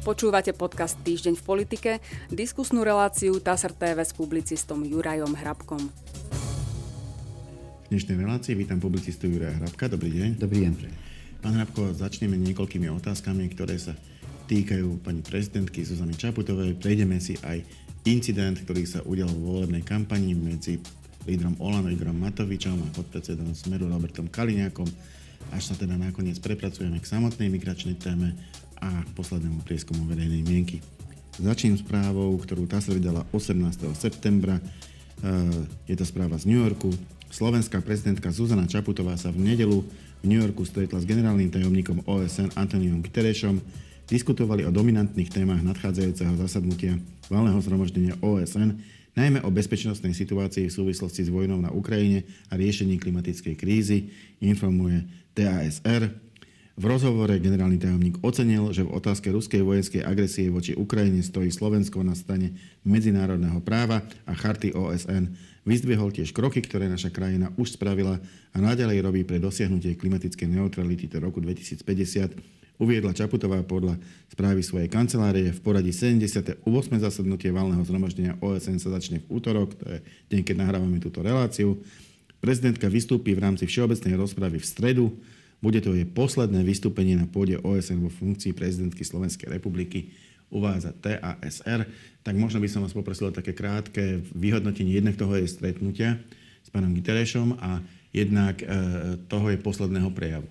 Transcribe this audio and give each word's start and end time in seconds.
Počúvate 0.00 0.56
podcast 0.56 0.96
Týždeň 1.04 1.36
v 1.36 1.44
politike, 1.44 1.90
diskusnú 2.32 2.80
reláciu 2.80 3.36
TASR 3.36 3.76
TV 3.76 4.00
s 4.00 4.16
publicistom 4.16 4.80
Jurajom 4.80 5.36
Hrabkom. 5.36 5.92
V 7.84 7.86
dnešnej 7.92 8.16
relácii 8.16 8.56
vítam 8.56 8.80
publicistu 8.80 9.28
Juraja 9.28 9.60
Hrabka. 9.60 9.92
Dobrý 9.92 10.08
deň. 10.08 10.40
Dobrý 10.40 10.64
deň. 10.64 10.72
Pán 11.44 11.52
Hrabko, 11.52 11.92
začneme 11.92 12.40
niekoľkými 12.40 12.88
otázkami, 12.96 13.52
ktoré 13.52 13.76
sa 13.76 13.92
týkajú 14.48 15.04
pani 15.04 15.20
prezidentky 15.20 15.84
Zuzany 15.84 16.16
Čaputovej. 16.16 16.80
Prejdeme 16.80 17.20
si 17.20 17.36
aj 17.44 17.60
incident, 18.08 18.56
ktorý 18.56 18.88
sa 18.88 19.04
udial 19.04 19.28
vo 19.28 19.60
volebnej 19.60 19.84
kampani 19.84 20.32
medzi 20.32 20.80
lídrom 21.28 21.60
Olano 21.60 21.92
Igorom 21.92 22.16
Matovičom 22.16 22.88
a 22.88 22.88
podpredsedom 22.96 23.52
Smeru 23.52 23.92
Robertom 23.92 24.32
Kaliňákom, 24.32 24.88
až 25.52 25.72
sa 25.72 25.74
teda 25.76 26.00
nakoniec 26.00 26.40
prepracujeme 26.40 26.96
k 26.96 27.04
samotnej 27.04 27.52
migračnej 27.52 28.00
téme 28.00 28.32
a 28.80 29.04
poslednému 29.14 29.62
prieskumu 29.62 30.08
verejnej 30.08 30.42
mienky. 30.42 30.80
Začnem 31.40 31.78
správou, 31.78 32.36
ktorú 32.36 32.68
TASR 32.68 33.00
vydala 33.00 33.24
18. 33.32 33.86
septembra. 33.96 34.58
E, 34.58 34.62
je 35.88 35.96
to 35.96 36.04
správa 36.04 36.36
z 36.36 36.48
New 36.50 36.60
Yorku. 36.60 36.92
Slovenská 37.30 37.80
prezidentka 37.80 38.34
Zuzana 38.34 38.66
Čaputová 38.66 39.14
sa 39.14 39.30
v 39.30 39.54
nedelu 39.54 39.80
v 40.20 40.24
New 40.28 40.36
Yorku 40.36 40.68
stretla 40.68 41.00
s 41.00 41.08
generálnym 41.08 41.48
tajomníkom 41.48 42.04
OSN 42.04 42.52
Antoniom 42.58 43.00
Guterrešom. 43.00 43.62
Diskutovali 44.04 44.66
o 44.66 44.74
dominantných 44.74 45.30
témach 45.32 45.62
nadchádzajúceho 45.64 46.34
zasadnutia 46.36 46.98
valného 47.30 47.62
zhromaždenia 47.62 48.18
OSN, 48.18 48.76
najmä 49.14 49.40
o 49.46 49.54
bezpečnostnej 49.54 50.12
situácii 50.12 50.66
v 50.66 50.76
súvislosti 50.76 51.24
s 51.24 51.30
vojnou 51.30 51.62
na 51.62 51.70
Ukrajine 51.70 52.26
a 52.50 52.58
riešení 52.58 52.98
klimatickej 52.98 53.54
krízy, 53.54 54.10
informuje 54.42 55.06
TASR. 55.32 56.10
V 56.80 56.88
rozhovore 56.88 57.36
generálny 57.36 57.76
tajomník 57.76 58.24
ocenil, 58.24 58.72
že 58.72 58.80
v 58.80 58.96
otázke 58.96 59.28
ruskej 59.28 59.60
vojenskej 59.60 60.00
agresie 60.00 60.48
voči 60.48 60.72
Ukrajine 60.72 61.20
stojí 61.20 61.52
Slovensko 61.52 62.00
na 62.00 62.16
strane 62.16 62.56
medzinárodného 62.88 63.60
práva 63.60 64.00
a 64.24 64.32
charty 64.32 64.72
OSN. 64.72 65.28
Vyzdvihol 65.68 66.08
tiež 66.08 66.32
kroky, 66.32 66.64
ktoré 66.64 66.88
naša 66.88 67.12
krajina 67.12 67.52
už 67.60 67.76
spravila 67.76 68.16
a 68.56 68.56
naďalej 68.56 68.96
robí 69.04 69.28
pre 69.28 69.36
dosiahnutie 69.36 69.92
klimatickej 69.92 70.48
neutrality 70.48 71.04
do 71.04 71.20
roku 71.20 71.44
2050. 71.44 72.80
Uviedla 72.80 73.12
Čaputová 73.12 73.60
podľa 73.60 74.00
správy 74.32 74.64
svojej 74.64 74.88
kancelárie 74.88 75.52
v 75.52 75.60
poradí 75.60 75.92
78. 75.92 76.64
zasadnutie 76.96 77.52
valného 77.52 77.84
zhromaždenia 77.84 78.40
OSN 78.40 78.80
sa 78.80 78.88
začne 78.96 79.20
v 79.20 79.36
útorok, 79.36 79.76
to 79.76 79.84
je 79.84 79.98
deň, 80.32 80.40
keď 80.48 80.56
nahrávame 80.56 80.96
túto 80.96 81.20
reláciu. 81.20 81.76
Prezidentka 82.40 82.88
vystúpi 82.88 83.36
v 83.36 83.44
rámci 83.44 83.68
všeobecnej 83.68 84.16
rozpravy 84.16 84.56
v 84.56 84.64
stredu 84.64 85.12
bude 85.60 85.80
to 85.84 85.92
jej 85.92 86.08
posledné 86.08 86.64
vystúpenie 86.64 87.16
na 87.16 87.28
pôde 87.28 87.60
OSN 87.60 88.00
vo 88.00 88.10
funkcii 88.12 88.56
prezidentky 88.56 89.04
Slovenskej 89.04 89.52
republiky, 89.52 90.12
uvádza 90.48 90.96
TASR. 90.96 91.84
Tak 92.24 92.34
možno 92.34 92.58
by 92.58 92.68
som 92.68 92.80
vás 92.82 92.96
poprosil 92.96 93.28
o 93.28 93.36
také 93.36 93.52
krátke 93.52 94.24
vyhodnotenie 94.34 94.96
jednak 94.96 95.20
toho 95.20 95.36
jej 95.36 95.48
stretnutia 95.48 96.18
s 96.64 96.68
pánom 96.72 96.92
Giterešom 96.96 97.60
a 97.60 97.80
jednak 98.10 98.60
e, 98.60 98.66
toho 99.30 99.52
jej 99.52 99.60
posledného 99.60 100.10
prejavu. 100.10 100.48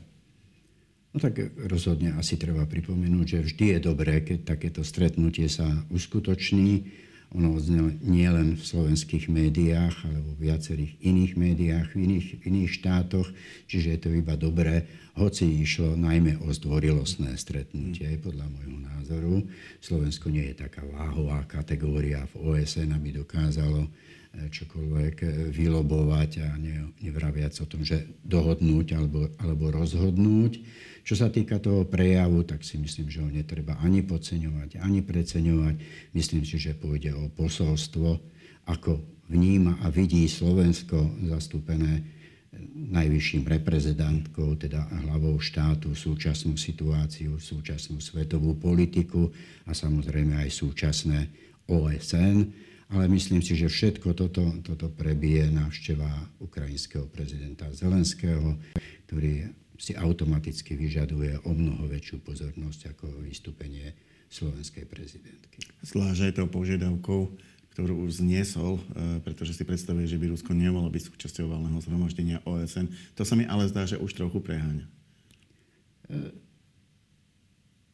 No 1.09 1.17
tak 1.17 1.41
rozhodne 1.57 2.13
asi 2.13 2.37
treba 2.37 2.69
pripomenúť, 2.69 3.25
že 3.25 3.39
vždy 3.41 3.65
je 3.75 3.79
dobré, 3.81 4.21
keď 4.21 4.55
takéto 4.55 4.85
stretnutie 4.85 5.49
sa 5.49 5.65
uskutoční 5.89 6.85
ono 7.29 7.53
odznelo 7.53 7.93
nie 8.01 8.25
len 8.25 8.57
v 8.57 8.63
slovenských 8.65 9.29
médiách, 9.29 10.01
ale 10.01 10.17
vo 10.25 10.33
viacerých 10.41 10.97
iných 10.97 11.33
médiách, 11.37 11.87
v 11.93 11.97
iných, 12.09 12.27
v 12.41 12.41
iných 12.49 12.71
štátoch, 12.81 13.29
čiže 13.69 13.87
je 13.93 13.99
to 14.01 14.09
iba 14.17 14.33
dobré, 14.33 14.89
hoci 15.13 15.61
išlo 15.61 15.93
najmä 15.93 16.41
o 16.41 16.49
zdvorilostné 16.49 17.37
stretnutie, 17.37 18.17
podľa 18.17 18.49
môjho 18.49 18.77
názoru. 18.81 19.35
Slovensko 19.77 20.33
nie 20.33 20.49
je 20.49 20.65
taká 20.65 20.81
váhová 20.89 21.45
kategória. 21.45 22.25
V 22.33 22.55
OSN, 22.55 22.97
aby 22.97 23.21
dokázalo 23.21 23.85
čokoľvek 24.33 25.15
eh, 25.25 25.29
vylobovať 25.49 26.31
a 26.45 26.49
nevraviac 27.01 27.53
o 27.61 27.65
tom, 27.65 27.81
že 27.81 28.05
dohodnúť 28.25 28.87
alebo, 28.95 29.29
alebo 29.41 29.73
rozhodnúť. 29.73 30.61
Čo 31.03 31.25
sa 31.25 31.27
týka 31.33 31.57
toho 31.57 31.89
prejavu, 31.89 32.45
tak 32.45 32.61
si 32.61 32.77
myslím, 32.77 33.09
že 33.09 33.25
ho 33.25 33.29
netreba 33.31 33.79
ani 33.81 34.05
podceňovať, 34.05 34.77
ani 34.77 35.01
preceňovať. 35.01 35.75
Myslím 36.13 36.45
si, 36.45 36.61
že 36.61 36.77
pôjde 36.77 37.17
o 37.17 37.33
posolstvo, 37.33 38.21
ako 38.69 39.01
vníma 39.25 39.81
a 39.81 39.89
vidí 39.89 40.29
Slovensko 40.29 41.17
zastúpené 41.25 42.05
najvyšším 42.89 43.45
reprezentantkou, 43.45 44.57
teda 44.57 44.85
hlavou 45.05 45.37
štátu, 45.37 45.93
súčasnú 45.93 46.57
situáciu, 46.57 47.37
súčasnú 47.37 48.01
svetovú 48.01 48.57
politiku 48.57 49.29
a 49.69 49.71
samozrejme 49.73 50.33
aj 50.45 50.49
súčasné 50.49 51.29
OSN. 51.69 52.49
Ale 52.89 53.05
myslím 53.13 53.45
si, 53.45 53.53
že 53.53 53.69
všetko 53.69 54.17
toto, 54.17 54.49
toto 54.65 54.89
prebije 54.89 55.45
návšteva 55.53 56.09
ukrajinského 56.41 57.05
prezidenta 57.05 57.69
Zelenského, 57.69 58.57
ktorý 59.05 59.53
si 59.77 59.93
automaticky 59.93 60.73
vyžaduje 60.73 61.37
o 61.45 61.53
mnoho 61.53 61.85
väčšiu 61.85 62.19
pozornosť 62.25 62.97
ako 62.97 63.21
vystúpenie 63.21 63.93
slovenskej 64.33 64.89
prezidentky. 64.89 65.63
Zvlášť 65.85 66.29
aj 66.29 66.33
tou 66.35 66.47
požiadavkou, 66.49 67.21
ktorú 67.77 68.03
už 68.09 68.19
zniesol, 68.25 68.81
e, 68.81 68.81
pretože 69.23 69.55
si 69.55 69.63
predstavuje, 69.63 70.03
že 70.09 70.19
by 70.19 70.35
Rusko 70.35 70.51
nemalo 70.51 70.89
byť 70.91 71.13
súčasťou 71.13 71.47
valného 71.47 71.79
zhromaždenia 71.79 72.43
OSN. 72.43 72.91
To 73.15 73.23
sa 73.23 73.39
mi 73.39 73.47
ale 73.47 73.71
zdá, 73.71 73.87
že 73.87 74.01
už 74.01 74.17
trochu 74.17 74.43
preháňa. 74.43 74.83
E, 74.83 76.17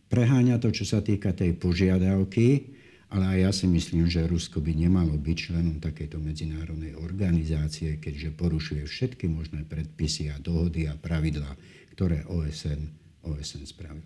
preháňa 0.10 0.58
to, 0.58 0.74
čo 0.74 0.90
sa 0.90 1.06
týka 1.06 1.38
tej 1.38 1.54
požiadavky, 1.60 2.74
ale 3.16 3.32
aj 3.32 3.40
ja 3.40 3.52
si 3.56 3.66
myslím, 3.72 4.12
že 4.12 4.28
Rusko 4.28 4.60
by 4.60 4.76
nemalo 4.76 5.16
byť 5.16 5.38
členom 5.40 5.80
takejto 5.80 6.20
medzinárodnej 6.20 7.00
organizácie, 7.00 7.96
keďže 7.96 8.36
porušuje 8.36 8.84
všetky 8.84 9.32
možné 9.32 9.64
predpisy 9.64 10.36
a 10.36 10.36
dohody 10.36 10.92
a 10.92 11.00
pravidlá, 11.00 11.56
ktoré 11.96 12.28
OSN, 12.28 12.92
OSN 13.24 13.64
spravila, 13.64 14.04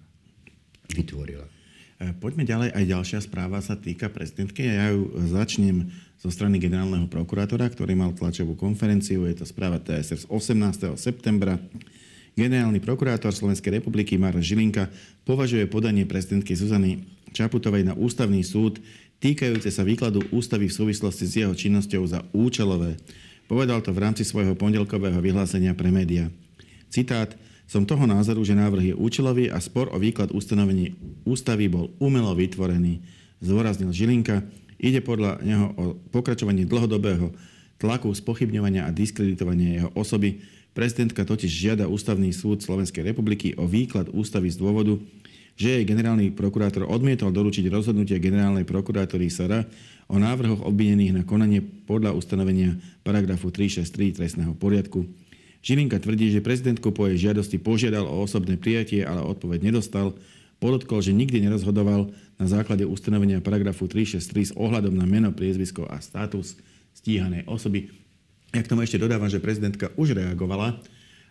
vytvorila. 0.93 1.49
E, 1.97 2.13
poďme 2.21 2.45
ďalej. 2.45 2.69
Aj 2.69 2.85
ďalšia 2.85 3.19
správa 3.25 3.57
sa 3.65 3.73
týka 3.73 4.13
prezidentky. 4.13 4.69
Ja 4.69 4.93
ju 4.93 5.09
začnem 5.25 5.89
zo 6.21 6.29
strany 6.29 6.61
generálneho 6.61 7.09
prokurátora, 7.09 7.65
ktorý 7.65 7.97
mal 7.97 8.13
tlačovú 8.13 8.53
konferenciu. 8.53 9.25
Je 9.25 9.41
to 9.41 9.45
správa 9.49 9.81
TSR 9.81 10.21
z 10.21 10.25
18. 10.29 11.01
septembra. 11.01 11.57
Generálny 12.38 12.81
prokurátor 12.84 13.34
Slovenskej 13.34 13.81
republiky 13.81 14.17
Mar 14.17 14.38
Žilinka 14.38 14.90
považuje 15.25 15.66
podanie 15.66 16.06
prezidentky 16.06 16.53
Zuzany 16.53 17.06
Čaputovej 17.31 17.85
na 17.85 17.94
ústavný 17.94 18.41
súd 18.41 18.81
týkajúce 19.22 19.69
sa 19.69 19.85
výkladu 19.85 20.25
ústavy 20.34 20.72
v 20.72 20.78
súvislosti 20.78 21.25
s 21.29 21.34
jeho 21.45 21.53
činnosťou 21.53 22.03
za 22.09 22.25
účelové. 22.34 22.97
Povedal 23.45 23.81
to 23.81 23.94
v 23.94 24.01
rámci 24.01 24.25
svojho 24.25 24.53
pondelkového 24.57 25.19
vyhlásenia 25.22 25.73
pre 25.78 25.89
médiá. 25.94 26.29
Citát. 26.89 27.34
Som 27.69 27.85
toho 27.85 28.09
názoru, 28.09 28.41
že 28.41 28.57
návrh 28.57 28.94
je 28.94 28.95
účelový 28.97 29.53
a 29.53 29.62
spor 29.62 29.94
o 29.94 30.01
výklad 30.01 30.34
ustanovení 30.34 30.97
ústavy 31.22 31.69
bol 31.69 31.94
umelo 32.01 32.34
vytvorený, 32.34 32.97
zdôraznil 33.45 33.94
Žilinka. 33.94 34.41
Ide 34.81 35.06
podľa 35.06 35.38
neho 35.45 35.69
o 35.78 35.94
pokračovanie 36.09 36.66
dlhodobého 36.66 37.29
tlaku, 37.78 38.09
spochybňovania 38.09 38.89
a 38.89 38.95
diskreditovania 38.95 39.85
jeho 39.85 39.89
osoby, 39.94 40.41
Prezidentka 40.74 41.25
totiž 41.25 41.50
žiada 41.50 41.90
Ústavný 41.90 42.30
súd 42.30 42.62
Slovenskej 42.62 43.02
republiky 43.02 43.57
o 43.57 43.66
výklad 43.66 44.13
ústavy 44.13 44.53
z 44.53 44.62
dôvodu, 44.62 45.02
že 45.59 45.75
jej 45.75 45.84
generálny 45.84 46.31
prokurátor 46.31 46.88
odmietol 46.88 47.35
doručiť 47.35 47.68
rozhodnutie 47.68 48.16
generálnej 48.16 48.63
prokurátory 48.63 49.28
SR 49.28 49.68
o 50.07 50.16
návrhoch 50.16 50.63
obvinených 50.63 51.19
na 51.19 51.24
konanie 51.28 51.59
podľa 51.59 52.16
ustanovenia 52.16 52.80
paragrafu 53.03 53.52
363 53.52 54.24
trestného 54.24 54.56
poriadku. 54.56 55.03
Žilinka 55.59 56.00
tvrdí, 56.00 56.31
že 56.31 56.40
prezidentku 56.40 56.96
po 56.96 57.12
jej 57.12 57.30
žiadosti 57.30 57.59
požiadal 57.59 58.07
o 58.07 58.24
osobné 58.24 58.56
prijatie, 58.56 59.03
ale 59.03 59.19
odpoveď 59.19 59.68
nedostal. 59.68 60.16
Podotkol, 60.63 61.03
že 61.03 61.12
nikdy 61.12 61.44
nerozhodoval 61.44 62.12
na 62.39 62.48
základe 62.48 62.88
ustanovenia 62.88 63.44
paragrafu 63.44 63.92
363 63.92 64.51
s 64.51 64.54
ohľadom 64.56 64.95
na 64.95 65.04
meno, 65.04 65.36
priezvisko 65.36 65.83
a 65.92 66.00
status 66.00 66.56
stíhanej 66.95 67.44
osoby. 67.51 67.92
Ja 68.50 68.66
k 68.66 68.69
tomu 68.69 68.81
ešte 68.81 68.98
dodávam, 68.98 69.30
že 69.30 69.42
prezidentka 69.42 69.94
už 69.94 70.18
reagovala 70.18 70.81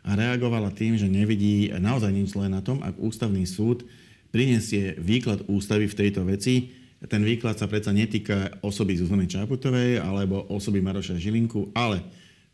a 0.06 0.10
reagovala 0.14 0.70
tým, 0.70 0.94
že 0.94 1.10
nevidí 1.10 1.66
naozaj 1.74 2.14
nič 2.14 2.38
zlé 2.38 2.46
na 2.46 2.62
tom, 2.62 2.78
ak 2.78 2.94
ústavný 3.02 3.42
súd 3.42 3.82
prinesie 4.30 4.94
výklad 5.00 5.42
ústavy 5.50 5.90
v 5.90 5.98
tejto 5.98 6.22
veci. 6.22 6.70
Ten 6.98 7.22
výklad 7.22 7.58
sa 7.58 7.66
predsa 7.66 7.94
netýka 7.94 8.62
osoby 8.62 8.98
Zuzany 8.98 9.26
Čaputovej 9.26 9.98
alebo 9.98 10.46
osoby 10.50 10.78
Maroša 10.78 11.18
Žilinku, 11.18 11.74
ale 11.74 12.02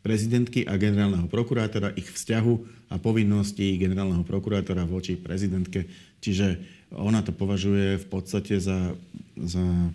prezidentky 0.05 0.69
a 0.69 0.77
generálneho 0.77 1.25
prokurátora, 1.25 1.97
ich 1.97 2.05
vzťahu 2.05 2.53
a 2.93 3.01
povinností 3.01 3.73
generálneho 3.81 4.21
prokurátora 4.21 4.85
voči 4.85 5.17
prezidentke. 5.17 5.89
Čiže 6.21 6.61
ona 6.93 7.25
to 7.25 7.33
považuje 7.33 7.97
v 7.97 8.05
podstate 8.05 8.61
za, 8.61 8.93
za 9.33 9.65
e, 9.65 9.89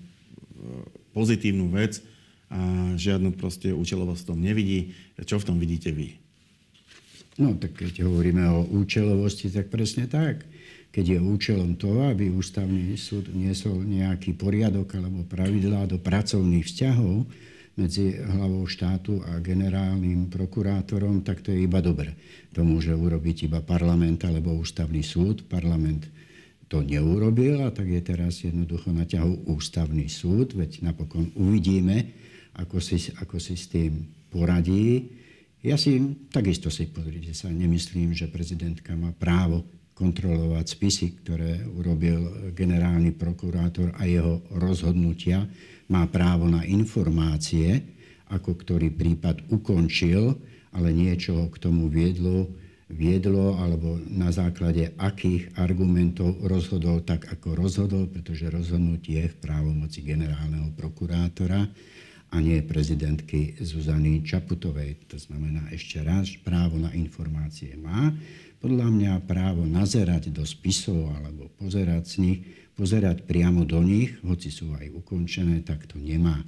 pozitívnu 1.15 1.71
vec, 1.71 2.03
a 2.51 2.93
žiadnu 2.99 3.39
proste 3.39 3.71
účelovosť 3.71 4.27
v 4.27 4.29
tom 4.35 4.41
nevidí. 4.43 4.81
Čo 5.23 5.39
v 5.39 5.47
tom 5.47 5.57
vidíte 5.63 5.95
vy? 5.95 6.19
No, 7.39 7.55
tak 7.57 7.79
keď 7.79 8.05
hovoríme 8.05 8.43
o 8.51 8.67
účelovosti, 8.75 9.49
tak 9.49 9.71
presne 9.71 10.11
tak. 10.11 10.45
keď 10.91 11.05
je 11.07 11.19
účelom 11.23 11.79
toho, 11.79 12.11
aby 12.11 12.35
ústavný 12.35 12.99
súd 12.99 13.31
niesol 13.31 13.87
nejaký 13.87 14.35
poriadok 14.35 14.99
alebo 14.99 15.23
pravidlá 15.23 15.87
do 15.87 16.03
pracovných 16.03 16.67
vzťahov 16.67 17.31
medzi 17.79 18.19
hlavou 18.19 18.67
štátu 18.67 19.23
a 19.23 19.39
generálnym 19.39 20.27
prokurátorom, 20.27 21.23
tak 21.23 21.47
to 21.47 21.55
je 21.55 21.65
iba 21.65 21.79
dobre. 21.79 22.19
To 22.59 22.67
môže 22.67 22.91
urobiť 22.91 23.47
iba 23.47 23.63
parlament 23.63 24.27
alebo 24.27 24.59
ústavný 24.59 25.07
súd. 25.07 25.47
Parlament 25.47 26.11
to 26.67 26.83
neurobil 26.83 27.63
a 27.63 27.71
tak 27.71 27.87
je 27.87 28.03
teraz 28.03 28.43
jednoducho 28.43 28.91
na 28.91 29.07
ťahu 29.07 29.47
ústavný 29.47 30.11
súd, 30.11 30.59
veď 30.59 30.91
napokon 30.91 31.31
uvidíme, 31.39 32.11
ako 32.61 32.77
si, 32.79 33.09
ako 33.17 33.41
si 33.41 33.57
s 33.57 33.73
tým 33.73 34.05
poradí. 34.29 35.17
Ja 35.65 35.77
si 35.81 36.01
takisto 36.29 36.69
si 36.69 36.89
pozrite 36.89 37.33
sa, 37.33 37.49
nemyslím, 37.49 38.13
že 38.13 38.29
prezidentka 38.29 38.93
má 38.97 39.13
právo 39.17 39.65
kontrolovať 39.97 40.65
spisy, 40.65 41.07
ktoré 41.21 41.61
urobil 41.77 42.53
generálny 42.57 43.13
prokurátor 43.13 43.93
a 44.01 44.09
jeho 44.09 44.41
rozhodnutia. 44.57 45.45
Má 45.93 46.09
právo 46.09 46.49
na 46.49 46.65
informácie, 46.65 47.85
ako 48.33 48.57
ktorý 48.57 48.89
prípad 48.97 49.53
ukončil, 49.53 50.41
ale 50.73 50.97
niečo 50.97 51.51
k 51.53 51.57
tomu 51.61 51.93
viedlo, 51.93 52.49
viedlo 52.89 53.61
alebo 53.61 54.01
na 54.09 54.33
základe 54.33 54.97
akých 54.97 55.53
argumentov 55.61 56.41
rozhodol 56.49 57.05
tak, 57.05 57.29
ako 57.29 57.53
rozhodol, 57.53 58.09
pretože 58.09 58.49
rozhodnutie 58.49 59.29
je 59.29 59.33
v 59.37 59.41
právomoci 59.45 60.01
generálneho 60.01 60.73
prokurátora 60.73 61.69
a 62.31 62.39
nie 62.39 62.63
prezidentky 62.63 63.59
Zuzany 63.59 64.23
Čaputovej. 64.23 65.11
To 65.11 65.19
znamená, 65.19 65.67
ešte 65.75 65.99
raz, 66.01 66.31
právo 66.39 66.79
na 66.79 66.95
informácie 66.95 67.75
má, 67.75 68.15
podľa 68.63 68.93
mňa 68.93 69.13
právo 69.27 69.67
nazerať 69.67 70.31
do 70.31 70.47
spisov 70.47 71.11
alebo 71.17 71.51
pozerať 71.59 72.05
z 72.07 72.15
nich, 72.23 72.39
pozerať 72.79 73.27
priamo 73.27 73.67
do 73.67 73.83
nich, 73.83 74.15
hoci 74.23 74.53
sú 74.53 74.71
aj 74.77 74.95
ukončené, 74.95 75.65
tak 75.67 75.91
to 75.91 75.99
nemá. 75.99 76.39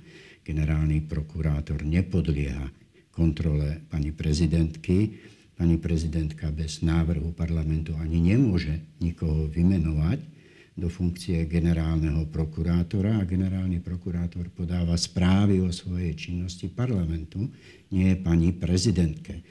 Generálny 0.43 1.02
prokurátor 1.08 1.82
nepodlieha 1.82 2.69
kontrole 3.12 3.82
pani 3.88 4.11
prezidentky. 4.11 5.19
Pani 5.52 5.76
prezidentka 5.78 6.49
bez 6.50 6.81
návrhu 6.81 7.37
parlamentu 7.37 7.94
ani 8.00 8.19
nemôže 8.32 8.82
nikoho 8.99 9.46
vymenovať 9.52 10.31
do 10.73 10.89
funkcie 10.89 11.45
generálneho 11.45 12.25
prokurátora 12.33 13.21
a 13.21 13.29
generálny 13.29 13.85
prokurátor 13.85 14.49
podáva 14.49 14.97
správy 14.97 15.61
o 15.61 15.69
svojej 15.69 16.17
činnosti 16.17 16.73
parlamentu, 16.73 17.45
nie 17.93 18.17
pani 18.17 18.57
prezidentke. 18.57 19.45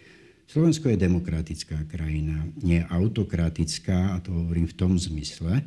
Slovensko 0.50 0.92
je 0.92 1.00
demokratická 1.00 1.88
krajina, 1.88 2.44
nie 2.60 2.82
autokratická, 2.84 4.18
a 4.18 4.20
to 4.20 4.34
hovorím 4.34 4.68
v 4.68 4.76
tom 4.76 5.00
zmysle, 5.00 5.64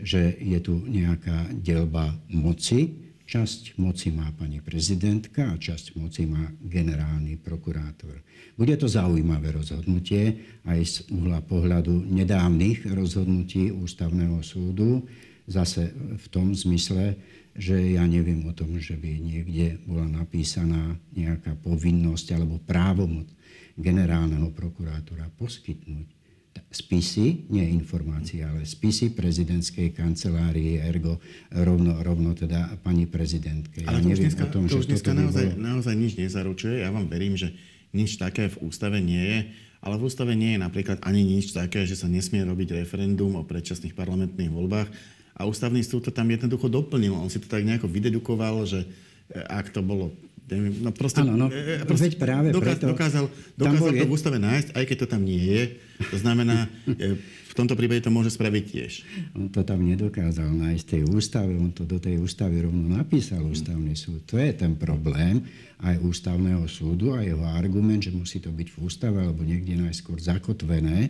že 0.00 0.34
je 0.40 0.58
tu 0.58 0.82
nejaká 0.88 1.54
delba 1.54 2.10
moci. 2.32 3.03
Časť 3.24 3.80
moci 3.80 4.12
má 4.12 4.28
pani 4.36 4.60
prezidentka 4.60 5.48
a 5.48 5.56
časť 5.56 5.96
moci 5.96 6.28
má 6.28 6.44
generálny 6.60 7.40
prokurátor. 7.40 8.20
Bude 8.52 8.76
to 8.76 8.84
zaujímavé 8.84 9.56
rozhodnutie 9.56 10.44
aj 10.68 10.80
z 10.84 10.96
uhla 11.08 11.40
pohľadu 11.40 12.04
nedávnych 12.04 12.84
rozhodnutí 12.92 13.72
Ústavného 13.72 14.44
súdu, 14.44 15.08
zase 15.48 15.92
v 16.20 16.26
tom 16.28 16.52
zmysle, 16.52 17.16
že 17.56 17.96
ja 17.96 18.04
neviem 18.04 18.44
o 18.44 18.52
tom, 18.52 18.76
že 18.76 18.96
by 18.98 19.08
niekde 19.16 19.80
bola 19.88 20.04
napísaná 20.04 21.00
nejaká 21.16 21.56
povinnosť 21.64 22.36
alebo 22.36 22.60
právomoc 22.60 23.30
generálneho 23.80 24.52
prokurátora 24.52 25.32
poskytnúť 25.40 26.23
spisy, 26.70 27.46
nie 27.50 27.66
informácie, 27.70 28.42
ale 28.42 28.66
spisy 28.66 29.14
prezidentskej 29.14 29.94
kancelárie, 29.94 30.82
ergo 30.82 31.22
rovno, 31.50 31.98
rovno 32.02 32.34
teda 32.34 32.78
pani 32.82 33.06
prezidentke. 33.06 33.86
Ale 33.86 33.98
ja 33.98 34.02
to 34.02 34.08
neviem 34.10 34.24
dneska, 34.26 34.44
o 34.46 34.50
tom, 34.50 34.62
to 34.66 34.78
že 34.78 34.78
už 34.82 34.86
dneska 34.90 35.12
naozaj, 35.14 35.44
bolo... 35.54 35.62
naozaj 35.62 35.94
nič 35.94 36.12
nezaručuje. 36.18 36.82
Ja 36.82 36.90
vám 36.90 37.06
verím, 37.06 37.38
že 37.38 37.54
nič 37.94 38.18
také 38.18 38.50
v 38.50 38.66
ústave 38.66 38.98
nie 38.98 39.22
je, 39.22 39.38
ale 39.84 39.94
v 40.00 40.02
ústave 40.08 40.34
nie 40.34 40.58
je 40.58 40.60
napríklad 40.62 40.98
ani 41.06 41.22
nič 41.22 41.54
také, 41.54 41.86
že 41.86 41.94
sa 41.94 42.10
nesmie 42.10 42.42
robiť 42.42 42.74
referendum 42.74 43.38
o 43.38 43.46
predčasných 43.46 43.94
parlamentných 43.94 44.50
voľbách. 44.50 44.88
A 45.34 45.46
ústavný 45.46 45.82
súd 45.82 46.06
to 46.06 46.12
tam 46.14 46.30
jednoducho 46.30 46.70
doplnil. 46.70 47.14
On 47.14 47.30
si 47.30 47.42
to 47.42 47.50
tak 47.50 47.66
nejako 47.66 47.90
vydedukoval, 47.90 48.66
že 48.66 48.86
ak 49.34 49.74
to 49.74 49.82
bolo 49.82 50.14
No 50.52 50.92
proste, 50.92 51.24
ano, 51.24 51.40
no, 51.40 51.46
e, 51.48 51.80
proste 51.88 52.12
veď 52.12 52.14
práve 52.20 52.48
dokáz, 52.52 52.76
preto... 52.76 52.92
Dokázal, 52.92 53.24
dokázal 53.56 53.90
to 53.96 54.04
v 54.04 54.12
ústave 54.12 54.36
nájsť, 54.36 54.68
aj 54.76 54.84
keď 54.84 54.96
to 55.00 55.06
tam 55.08 55.22
nie 55.24 55.40
je. 55.40 55.62
To 56.12 56.16
znamená, 56.20 56.68
e, 57.00 57.16
v 57.16 57.54
tomto 57.56 57.72
prípade 57.72 58.04
to 58.04 58.12
môže 58.12 58.36
spraviť 58.36 58.64
tiež. 58.68 58.92
On 59.32 59.48
to 59.48 59.64
tam 59.64 59.80
nedokázal 59.80 60.52
nájsť 60.52 60.84
tej 60.84 61.02
ústave, 61.08 61.56
on 61.56 61.72
to 61.72 61.88
do 61.88 61.96
tej 61.96 62.20
ústavy 62.20 62.60
rovno 62.60 62.92
napísal 62.92 63.40
ústavný 63.40 63.96
súd. 63.96 64.28
To 64.28 64.36
je 64.36 64.52
ten 64.52 64.76
problém 64.76 65.40
aj 65.80 65.96
ústavného 66.04 66.68
súdu 66.68 67.16
a 67.16 67.24
jeho 67.24 67.46
argument, 67.48 68.04
že 68.04 68.12
musí 68.12 68.36
to 68.36 68.52
byť 68.52 68.68
v 68.68 68.78
ústave 68.84 69.24
alebo 69.24 69.46
niekde 69.48 69.80
najskôr 69.80 70.20
zakotvené 70.20 71.08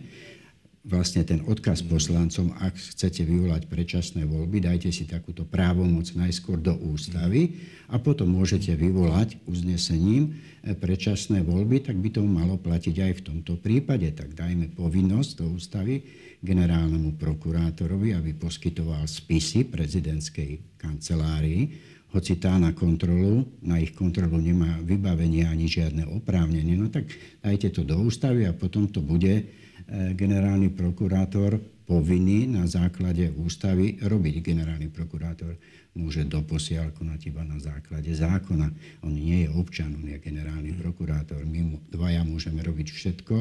vlastne 0.85 1.25
ten 1.25 1.41
odkaz 1.49 1.81
poslancom, 1.81 2.53
ak 2.61 2.77
chcete 2.77 3.25
vyvolať 3.25 3.65
predčasné 3.65 4.29
voľby, 4.29 4.61
dajte 4.61 4.93
si 4.93 5.09
takúto 5.09 5.41
právomoc 5.41 6.13
najskôr 6.13 6.61
do 6.61 6.77
ústavy 6.77 7.57
a 7.89 7.97
potom 7.97 8.29
môžete 8.29 8.77
vyvolať 8.77 9.41
uznesením 9.49 10.37
e, 10.61 10.77
predčasné 10.77 11.41
voľby, 11.41 11.89
tak 11.89 11.97
by 11.97 12.09
to 12.13 12.21
malo 12.21 12.61
platiť 12.61 12.95
aj 13.01 13.13
v 13.17 13.25
tomto 13.33 13.57
prípade. 13.57 14.13
Tak 14.13 14.37
dajme 14.37 14.77
povinnosť 14.77 15.41
do 15.41 15.57
ústavy 15.57 16.05
generálnemu 16.45 17.17
prokurátorovi, 17.17 18.13
aby 18.13 18.37
poskytoval 18.37 19.09
spisy 19.09 19.65
prezidentskej 19.65 20.77
kancelárii, 20.77 21.73
hoci 22.13 22.37
tá 22.39 22.55
na 22.55 22.71
kontrolu, 22.71 23.43
na 23.59 23.81
ich 23.81 23.91
kontrolu 23.91 24.39
nemá 24.39 24.79
vybavenie 24.85 25.49
ani 25.49 25.67
žiadne 25.67 26.07
oprávnenie, 26.15 26.77
no 26.77 26.87
tak 26.87 27.09
dajte 27.43 27.75
to 27.75 27.81
do 27.83 27.97
ústavy 28.05 28.45
a 28.47 28.55
potom 28.55 28.87
to 28.87 29.03
bude 29.03 29.64
generálny 29.91 30.73
prokurátor 30.73 31.61
povinný 31.85 32.49
na 32.49 32.65
základe 32.65 33.29
ústavy 33.37 34.01
robiť. 34.01 34.41
Generálny 34.41 34.89
prokurátor 34.89 35.53
môže 35.95 36.27
doposiaľ 36.27 36.91
konať 36.91 37.19
iba 37.31 37.45
na 37.45 37.61
základe 37.61 38.11
zákona. 38.11 38.67
On 39.05 39.13
nie 39.13 39.45
je 39.45 39.49
občan, 39.53 39.95
on 39.95 40.03
je 40.09 40.17
generálny 40.19 40.75
prokurátor. 40.75 41.45
My 41.47 41.77
dvaja 41.93 42.25
môžeme 42.25 42.59
robiť 42.65 42.91
všetko, 42.91 43.35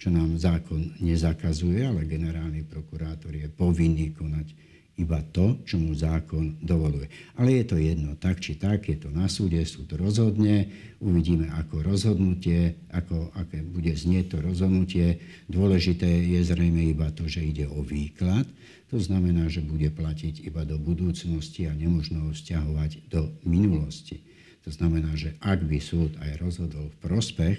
čo 0.00 0.08
nám 0.08 0.38
zákon 0.38 0.96
nezakazuje, 1.02 1.84
ale 1.84 2.08
generálny 2.08 2.64
prokurátor 2.64 3.34
je 3.34 3.50
povinný 3.50 4.14
konať 4.14 4.67
iba 4.98 5.22
to, 5.30 5.62
čo 5.62 5.78
mu 5.78 5.94
zákon 5.94 6.58
dovoluje. 6.58 7.06
Ale 7.38 7.54
je 7.62 7.64
to 7.64 7.76
jedno, 7.78 8.18
tak 8.18 8.42
či 8.42 8.58
tak, 8.58 8.90
je 8.90 8.98
to 8.98 9.08
na 9.14 9.30
súde, 9.30 9.62
súd 9.62 9.94
rozhodne, 9.94 10.68
uvidíme 10.98 11.46
ako 11.54 11.86
rozhodnutie, 11.86 12.82
ako, 12.90 13.30
aké 13.38 13.62
bude 13.62 13.94
znieť 13.94 14.34
to 14.34 14.36
rozhodnutie. 14.42 15.22
Dôležité 15.46 16.06
je 16.06 16.42
zrejme 16.42 16.82
iba 16.90 17.14
to, 17.14 17.30
že 17.30 17.46
ide 17.46 17.70
o 17.70 17.80
výklad. 17.80 18.44
To 18.90 18.98
znamená, 18.98 19.46
že 19.46 19.62
bude 19.62 19.86
platiť 19.94 20.42
iba 20.42 20.66
do 20.66 20.80
budúcnosti 20.80 21.70
a 21.70 21.76
nemožno 21.78 22.28
ho 22.28 22.30
vzťahovať 22.34 23.06
do 23.06 23.30
minulosti. 23.46 24.26
To 24.66 24.74
znamená, 24.74 25.14
že 25.14 25.38
ak 25.38 25.62
by 25.62 25.78
súd 25.78 26.12
aj 26.18 26.42
rozhodol 26.42 26.90
v 26.90 27.00
prospech 27.00 27.56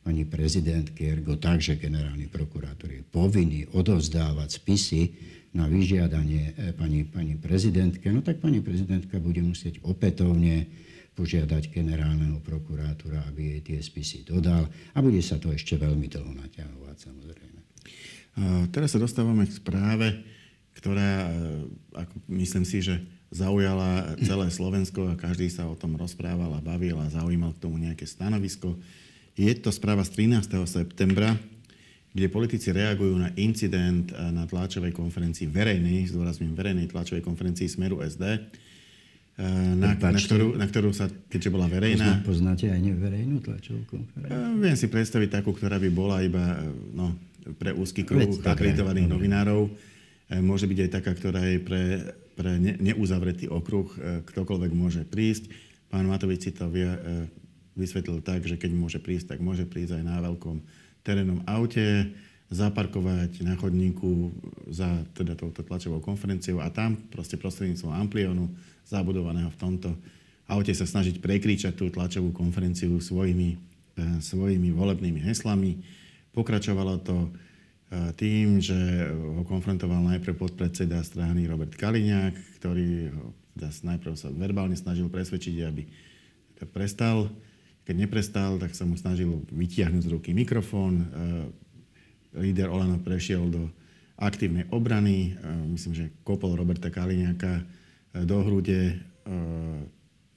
pani 0.00 0.24
prezidentky, 0.24 1.08
ergo 1.08 1.36
tak, 1.36 1.60
že 1.60 1.76
generálny 1.76 2.26
prokurátor 2.32 2.88
je 2.90 3.04
povinný 3.04 3.68
odovzdávať 3.72 4.48
spisy 4.60 5.00
na 5.52 5.66
vyžiadanie 5.66 6.54
e, 6.54 6.72
pani, 6.72 7.04
pani 7.04 7.34
prezidentke, 7.36 8.08
no 8.14 8.24
tak 8.24 8.38
pani 8.40 8.64
prezidentka 8.64 9.20
bude 9.20 9.42
musieť 9.42 9.82
opätovne 9.82 10.70
požiadať 11.18 11.74
generálneho 11.74 12.38
prokurátora, 12.40 13.28
aby 13.28 13.58
jej 13.58 13.60
tie 13.60 13.78
spisy 13.82 14.18
dodal 14.24 14.70
a 14.94 14.98
bude 15.02 15.20
sa 15.20 15.36
to 15.36 15.52
ešte 15.52 15.76
veľmi 15.76 16.06
dlho 16.06 16.32
naťahovať 16.32 16.96
samozrejme. 16.96 17.60
Teraz 18.70 18.94
sa 18.94 19.02
dostávame 19.02 19.44
k 19.44 19.58
správe, 19.58 20.22
ktorá, 20.78 21.28
e, 21.28 21.30
ako 21.92 22.14
myslím 22.40 22.64
si, 22.64 22.80
že 22.80 23.02
zaujala 23.30 24.18
celé 24.26 24.50
Slovensko 24.50 25.12
a 25.12 25.18
každý 25.18 25.50
sa 25.50 25.66
o 25.66 25.78
tom 25.78 25.94
rozprával 25.94 26.50
a 26.56 26.64
bavil 26.64 26.98
a 26.98 27.12
zaujímal 27.12 27.54
k 27.54 27.62
tomu 27.62 27.78
nejaké 27.78 28.06
stanovisko. 28.06 28.74
Je 29.38 29.52
to 29.58 29.70
správa 29.70 30.02
z 30.06 30.26
13. 30.26 30.46
septembra 30.66 31.38
kde 32.10 32.26
politici 32.26 32.74
reagujú 32.74 33.14
na 33.14 33.30
incident 33.38 34.10
eh, 34.10 34.18
na 34.34 34.46
tlačovej 34.46 34.90
konferencii 34.90 35.46
verejnej, 35.46 36.10
zdôrazňujem 36.10 36.54
verejnej 36.54 36.86
tlačovej 36.90 37.22
konferencii 37.22 37.70
Smeru 37.70 38.02
SD, 38.02 38.24
eh, 38.26 38.40
na, 39.78 39.94
na, 39.94 40.18
ktorú, 40.18 40.58
na 40.58 40.66
ktorú 40.66 40.90
sa, 40.90 41.06
keďže 41.06 41.50
bola 41.54 41.70
verejná... 41.70 42.26
Poznáte 42.26 42.66
aj 42.66 42.80
neverejnú 42.82 43.38
tlačovú 43.42 43.86
konferenciu? 43.86 44.34
Eh, 44.34 44.54
viem 44.58 44.76
si 44.76 44.90
predstaviť 44.90 45.28
takú, 45.40 45.54
ktorá 45.54 45.78
by 45.78 45.90
bola 45.94 46.22
iba 46.26 46.58
no, 46.90 47.14
pre 47.62 47.70
úzky 47.70 48.02
kruh 48.02 48.42
akreditovaných 48.42 49.08
novinárov. 49.10 49.70
Môže 50.30 50.70
byť 50.70 50.78
aj 50.86 50.90
taká, 50.94 51.10
ktorá 51.10 51.42
je 51.42 51.58
pre, 51.58 51.82
pre 52.38 52.54
ne, 52.54 52.78
neuzavretý 52.78 53.50
okruh, 53.50 53.90
ktokoľvek 54.30 54.70
môže 54.70 55.02
prísť. 55.02 55.50
Pán 55.90 56.06
Matovič 56.06 56.46
si 56.46 56.52
to 56.54 56.70
vie, 56.70 56.86
vysvetlil 57.80 58.20
tak, 58.20 58.44
že 58.44 58.60
keď 58.60 58.70
môže 58.76 58.98
prísť, 59.00 59.34
tak 59.36 59.40
môže 59.40 59.64
prísť 59.64 59.96
aj 59.98 60.04
na 60.04 60.16
veľkom 60.20 60.60
terénom 61.00 61.40
aute. 61.48 62.12
zaparkovať 62.50 63.46
na 63.46 63.54
chodníku 63.54 64.34
za 64.74 65.06
teda 65.14 65.38
touto 65.38 65.62
tlačovou 65.62 66.02
konferenciou 66.02 66.58
a 66.58 66.66
tam 66.66 66.98
proste 67.06 67.38
prostredníctvom 67.38 67.94
amplionu 67.94 68.50
zabudovaného 68.90 69.54
v 69.54 69.60
tomto 69.60 69.94
aute 70.50 70.74
sa 70.74 70.82
snažiť 70.82 71.22
prekričať 71.22 71.78
tú 71.78 71.94
tlačovú 71.94 72.34
konferenciu 72.34 72.98
svojimi, 72.98 73.54
e, 73.54 73.58
svojimi 74.18 74.74
volebnými 74.74 75.22
heslami. 75.22 75.78
Pokračovalo 76.34 76.98
to 77.06 77.16
e, 77.22 77.30
tým, 78.18 78.58
že 78.58 78.74
ho 79.14 79.46
konfrontoval 79.46 80.02
najprv 80.10 80.34
podpredseda 80.34 81.06
strany 81.06 81.46
Robert 81.46 81.78
Kaliňák, 81.78 82.34
ktorý 82.58 83.14
ho 83.14 83.30
teda 83.60 83.92
najprv 83.92 84.14
sa 84.16 84.32
verbálne 84.32 84.72
snažil 84.72 85.12
presvedčiť, 85.12 85.56
aby 85.68 85.82
to 86.56 86.64
prestal. 86.64 87.28
Keď 87.84 87.96
neprestal, 87.96 88.60
tak 88.60 88.76
sa 88.76 88.86
mu 88.86 88.94
snažil 88.94 89.42
vytiahnuť 89.50 90.02
z 90.06 90.12
ruky 90.12 90.30
mikrofón 90.30 91.08
líder 92.36 92.70
Olano 92.70 92.98
prešiel 93.02 93.50
do 93.50 93.66
aktívnej 94.20 94.68
obrany. 94.70 95.34
E, 95.34 95.48
myslím, 95.74 95.92
že 95.96 96.12
kopol 96.22 96.54
Roberta 96.54 96.92
Kaliňáka 96.92 97.52
e, 97.58 97.64
do 98.22 98.44
hrude, 98.44 98.94
e, 98.94 98.94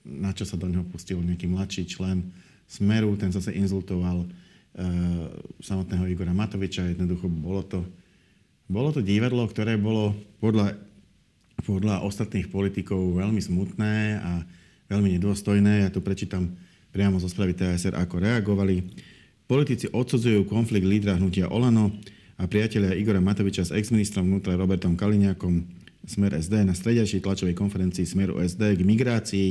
na 0.08 0.32
čo 0.34 0.48
sa 0.48 0.56
do 0.58 0.66
neho 0.72 0.88
pustil 0.88 1.20
nejaký 1.20 1.46
mladší 1.46 1.84
člen 1.86 2.32
Smeru. 2.66 3.14
Ten 3.20 3.30
zase 3.30 3.54
inzultoval 3.54 4.26
samotného 5.62 6.10
Igora 6.10 6.34
Matoviča. 6.34 6.90
Jednoducho 6.90 7.30
bolo 7.30 7.62
to, 7.62 7.86
bolo 8.66 8.90
to 8.90 9.06
divadlo, 9.06 9.46
ktoré 9.46 9.78
bolo 9.78 10.18
podľa, 10.42 10.74
podľa 11.62 12.02
ostatných 12.02 12.50
politikov 12.50 13.22
veľmi 13.22 13.38
smutné 13.38 14.18
a 14.18 14.42
veľmi 14.90 15.14
nedôstojné. 15.14 15.86
Ja 15.86 15.90
tu 15.94 16.02
prečítam 16.02 16.58
priamo 16.94 17.18
zo 17.18 17.26
správy 17.26 17.58
TSR, 17.58 17.98
ako 17.98 18.22
reagovali. 18.22 18.86
Politici 19.50 19.90
odsudzujú 19.90 20.46
konflikt 20.46 20.86
lídra 20.86 21.18
hnutia 21.18 21.50
Olano 21.50 21.90
a 22.38 22.46
priatelia 22.46 22.94
Igora 22.94 23.18
Matoviča 23.18 23.66
s 23.66 23.74
ex-ministrom 23.74 24.30
vnútra 24.30 24.54
Robertom 24.54 24.94
Kaliňákom 24.94 25.66
Smer 26.06 26.38
SD 26.38 26.68
na 26.68 26.78
stredajšej 26.78 27.26
tlačovej 27.26 27.58
konferencii 27.58 28.06
Smeru 28.06 28.38
SD 28.38 28.78
k 28.78 28.82
migrácii 28.86 29.50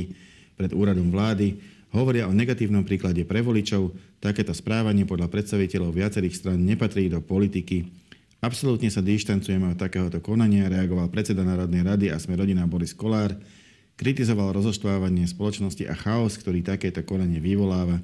pred 0.55 0.71
úradom 0.71 1.11
vlády 1.11 1.59
hovoria 1.93 2.25
o 2.25 2.33
negatívnom 2.33 2.81
príklade 2.87 3.21
pre 3.27 3.43
voličov. 3.43 3.93
Takéto 4.23 4.55
správanie 4.55 5.03
podľa 5.03 5.29
predstaviteľov 5.29 5.93
viacerých 5.93 6.37
stran 6.39 6.63
nepatrí 6.63 7.11
do 7.11 7.19
politiky. 7.21 7.91
Absolútne 8.39 8.87
sa 8.87 9.03
dištancujeme 9.03 9.71
od 9.71 9.77
takéhoto 9.77 10.19
konania, 10.23 10.71
reagoval 10.71 11.11
predseda 11.11 11.43
Národnej 11.43 11.83
rady 11.83 12.07
a 12.11 12.17
sme 12.17 12.39
rodina 12.39 12.63
Boris 12.67 12.95
Kolár. 12.95 13.35
Kritizoval 13.93 14.57
rozoštvávanie 14.57 15.29
spoločnosti 15.29 15.85
a 15.85 15.93
chaos, 15.93 16.33
ktorý 16.41 16.65
takéto 16.65 17.05
konanie 17.05 17.37
vyvoláva. 17.37 18.01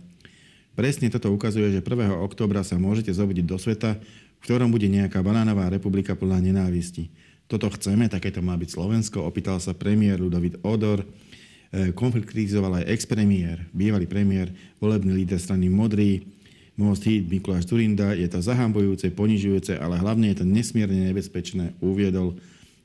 Presne 0.77 1.09
toto 1.09 1.33
ukazuje, 1.33 1.73
že 1.73 1.81
1. 1.81 2.13
októbra 2.23 2.61
sa 2.61 2.77
môžete 2.77 3.09
zobudiť 3.09 3.45
do 3.49 3.57
sveta, 3.57 3.97
v 4.39 4.41
ktorom 4.45 4.69
bude 4.69 4.85
nejaká 4.85 5.19
banánová 5.25 5.67
republika 5.67 6.13
plná 6.13 6.39
nenávisti. 6.39 7.09
Toto 7.49 7.73
chceme, 7.73 8.05
takéto 8.05 8.45
má 8.45 8.53
byť 8.53 8.69
Slovensko, 8.77 9.25
opýtal 9.25 9.57
sa 9.57 9.73
premiér 9.73 10.21
Ludovit 10.21 10.61
Odor. 10.61 11.01
E, 11.01 11.89
konflikt 11.97 12.29
kritizoval 12.29 12.79
aj 12.79 12.93
ex-premiér, 12.93 13.65
bývalý 13.73 14.05
premiér, 14.05 14.53
volebný 14.77 15.25
líder 15.25 15.41
strany 15.41 15.73
Modrý, 15.73 16.21
Most 16.77 17.03
Hit 17.09 17.25
Mikuláš 17.25 17.65
Turinda. 17.65 18.13
Je 18.13 18.29
to 18.29 18.39
zahambujúce, 18.39 19.09
ponižujúce, 19.11 19.75
ale 19.81 19.97
hlavne 19.97 20.29
je 20.31 20.39
to 20.39 20.45
nesmierne 20.45 21.09
nebezpečné, 21.09 21.73
uviedol. 21.81 22.37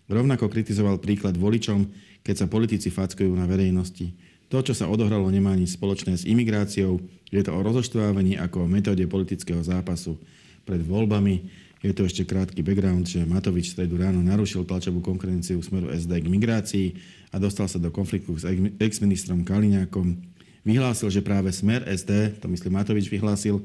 Rovnako 0.09 0.49
kritizoval 0.49 0.99
príklad 0.99 1.37
voličom, 1.37 1.87
keď 2.25 2.35
sa 2.35 2.47
politici 2.49 2.89
fackujú 2.89 3.31
na 3.37 3.45
verejnosti. 3.45 4.17
To, 4.49 4.65
čo 4.65 4.73
sa 4.73 4.89
odohralo, 4.89 5.29
nemá 5.29 5.53
nič 5.53 5.77
spoločné 5.77 6.17
s 6.17 6.25
imigráciou. 6.25 6.97
Je 7.29 7.43
to 7.45 7.53
o 7.53 7.61
rozoštvávaní 7.61 8.41
ako 8.41 8.65
o 8.65 8.71
metóde 8.71 9.05
politického 9.05 9.61
zápasu 9.61 10.17
pred 10.65 10.81
voľbami. 10.81 11.45
Je 11.85 11.93
to 11.93 12.09
ešte 12.09 12.25
krátky 12.25 12.65
background, 12.65 13.05
že 13.05 13.29
Matovič 13.29 13.69
v 13.69 13.75
stredu 13.77 14.01
ráno 14.01 14.25
narušil 14.25 14.65
tlačovú 14.65 15.05
konkurenciu 15.05 15.61
smeru 15.61 15.93
SD 15.93 16.25
k 16.25 16.33
migrácii 16.33 16.87
a 17.29 17.37
dostal 17.37 17.69
sa 17.69 17.77
do 17.77 17.93
konfliktu 17.93 18.33
s 18.41 18.49
ex-ministrom 18.81 19.45
Kaliňákom. 19.45 20.17
Vyhlásil, 20.65 21.13
že 21.13 21.21
práve 21.21 21.53
smer 21.53 21.85
SD, 21.85 22.41
to 22.41 22.49
myslí 22.49 22.73
Matovič 22.73 23.13
vyhlásil, 23.13 23.61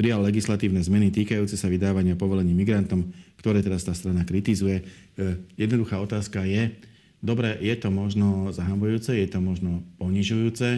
prijal 0.00 0.24
legislatívne 0.24 0.80
zmeny 0.80 1.12
týkajúce 1.12 1.60
sa 1.60 1.68
vydávania 1.68 2.16
povolení 2.16 2.56
migrantom, 2.56 3.04
ktoré 3.36 3.60
teraz 3.60 3.84
tá 3.84 3.92
strana 3.92 4.24
kritizuje. 4.24 4.80
E, 4.80 4.84
jednoduchá 5.60 6.00
otázka 6.00 6.48
je, 6.48 6.72
Dobre, 7.22 7.54
je 7.62 7.74
to 7.78 7.94
možno 7.94 8.50
zahambujúce, 8.50 9.14
je 9.14 9.30
to 9.30 9.38
možno 9.38 9.86
ponižujúce, 10.02 10.68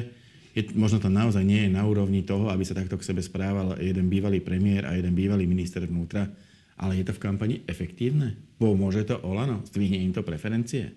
je, 0.54 0.62
možno 0.76 1.00
to 1.00 1.08
naozaj 1.08 1.40
nie 1.40 1.66
je 1.66 1.72
na 1.72 1.82
úrovni 1.88 2.20
toho, 2.20 2.52
aby 2.52 2.62
sa 2.62 2.76
takto 2.76 3.00
k 3.00 3.06
sebe 3.10 3.24
správal 3.24 3.80
jeden 3.80 4.12
bývalý 4.12 4.44
premiér 4.44 4.86
a 4.86 4.92
jeden 4.92 5.16
bývalý 5.16 5.48
minister 5.48 5.82
vnútra, 5.88 6.28
ale 6.76 7.00
je 7.00 7.04
to 7.08 7.16
v 7.16 7.22
kampani 7.24 7.56
efektívne? 7.64 8.36
Pomôže 8.60 9.08
to 9.08 9.18
Olano? 9.24 9.64
Zdvihne 9.66 10.04
im 10.04 10.12
to 10.12 10.20
preferencie? 10.20 10.94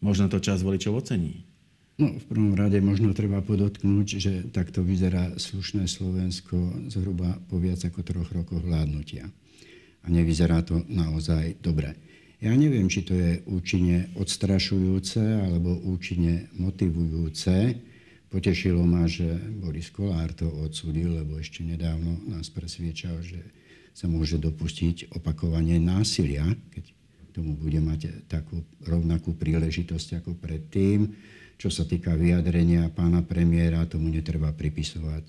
Možno 0.00 0.32
to 0.32 0.40
čas 0.40 0.64
voličov 0.64 1.04
ocení? 1.04 1.44
No, 2.00 2.16
v 2.16 2.24
prvom 2.32 2.56
rade 2.56 2.80
možno 2.80 3.12
treba 3.12 3.44
podotknúť, 3.44 4.06
že 4.16 4.32
takto 4.48 4.80
vyzerá 4.80 5.36
slušné 5.36 5.84
Slovensko 5.84 6.88
zhruba 6.88 7.36
po 7.52 7.60
viac 7.60 7.84
ako 7.84 8.00
troch 8.00 8.32
rokoch 8.32 8.64
vládnutia. 8.64 9.28
A 10.00 10.06
nevyzerá 10.08 10.64
to 10.64 10.80
naozaj 10.88 11.60
dobre. 11.60 11.92
Ja 12.40 12.56
neviem, 12.56 12.88
či 12.88 13.04
to 13.04 13.12
je 13.12 13.44
účinne 13.52 14.08
odstrašujúce 14.16 15.20
alebo 15.20 15.76
účinne 15.92 16.48
motivujúce. 16.56 17.76
Potešilo 18.32 18.80
ma, 18.88 19.04
že 19.04 19.28
Boris 19.60 19.92
Kolár 19.92 20.32
to 20.32 20.48
odsudil, 20.48 21.20
lebo 21.20 21.36
ešte 21.36 21.60
nedávno 21.60 22.16
nás 22.32 22.48
presviečal, 22.48 23.20
že 23.20 23.44
sa 23.92 24.08
môže 24.08 24.40
dopustiť 24.40 25.12
opakovanie 25.12 25.76
násilia, 25.76 26.48
keď 26.72 26.84
tomu 27.36 27.60
bude 27.60 27.76
mať 27.76 28.24
takú 28.24 28.64
rovnakú 28.88 29.36
príležitosť 29.36 30.24
ako 30.24 30.40
predtým. 30.40 31.12
Čo 31.60 31.68
sa 31.68 31.84
týka 31.84 32.16
vyjadrenia 32.16 32.88
pána 32.88 33.20
premiéra, 33.20 33.84
tomu 33.84 34.08
netreba 34.08 34.48
pripisovať 34.48 35.26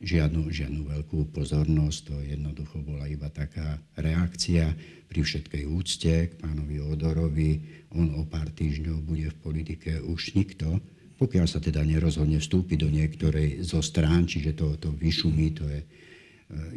žiadnu, 0.00 0.48
žiadnu 0.48 0.88
veľkú 0.88 1.28
pozornosť. 1.30 2.00
To 2.08 2.14
jednoducho 2.24 2.80
bola 2.80 3.04
iba 3.04 3.28
taká 3.28 3.76
reakcia 4.00 4.72
pri 5.06 5.20
všetkej 5.20 5.62
úcte 5.68 6.12
k 6.32 6.32
pánovi 6.40 6.80
Odorovi. 6.80 7.60
On 7.92 8.08
o 8.16 8.24
pár 8.24 8.48
týždňov 8.48 9.04
bude 9.04 9.28
v 9.28 9.40
politike 9.44 10.00
už 10.00 10.32
nikto, 10.34 10.80
pokiaľ 11.20 11.46
sa 11.46 11.60
teda 11.60 11.84
nerozhodne 11.84 12.40
vstúpiť 12.40 12.78
do 12.80 12.88
niektorej 12.88 13.60
zo 13.60 13.84
strán, 13.84 14.24
čiže 14.24 14.56
to, 14.56 14.80
to 14.80 14.88
vyšumí, 14.96 15.52
to 15.52 15.68
je 15.68 15.80
e, 15.84 15.86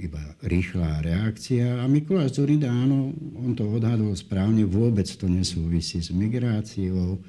iba 0.04 0.20
rýchla 0.44 1.00
reakcia. 1.00 1.80
A 1.80 1.88
Mikuláš 1.88 2.44
Zorida, 2.44 2.68
áno, 2.68 3.16
on 3.40 3.56
to 3.56 3.64
odhadol 3.64 4.12
správne, 4.20 4.68
vôbec 4.68 5.08
to 5.08 5.32
nesúvisí 5.32 6.04
s 6.04 6.12
migráciou. 6.12 7.24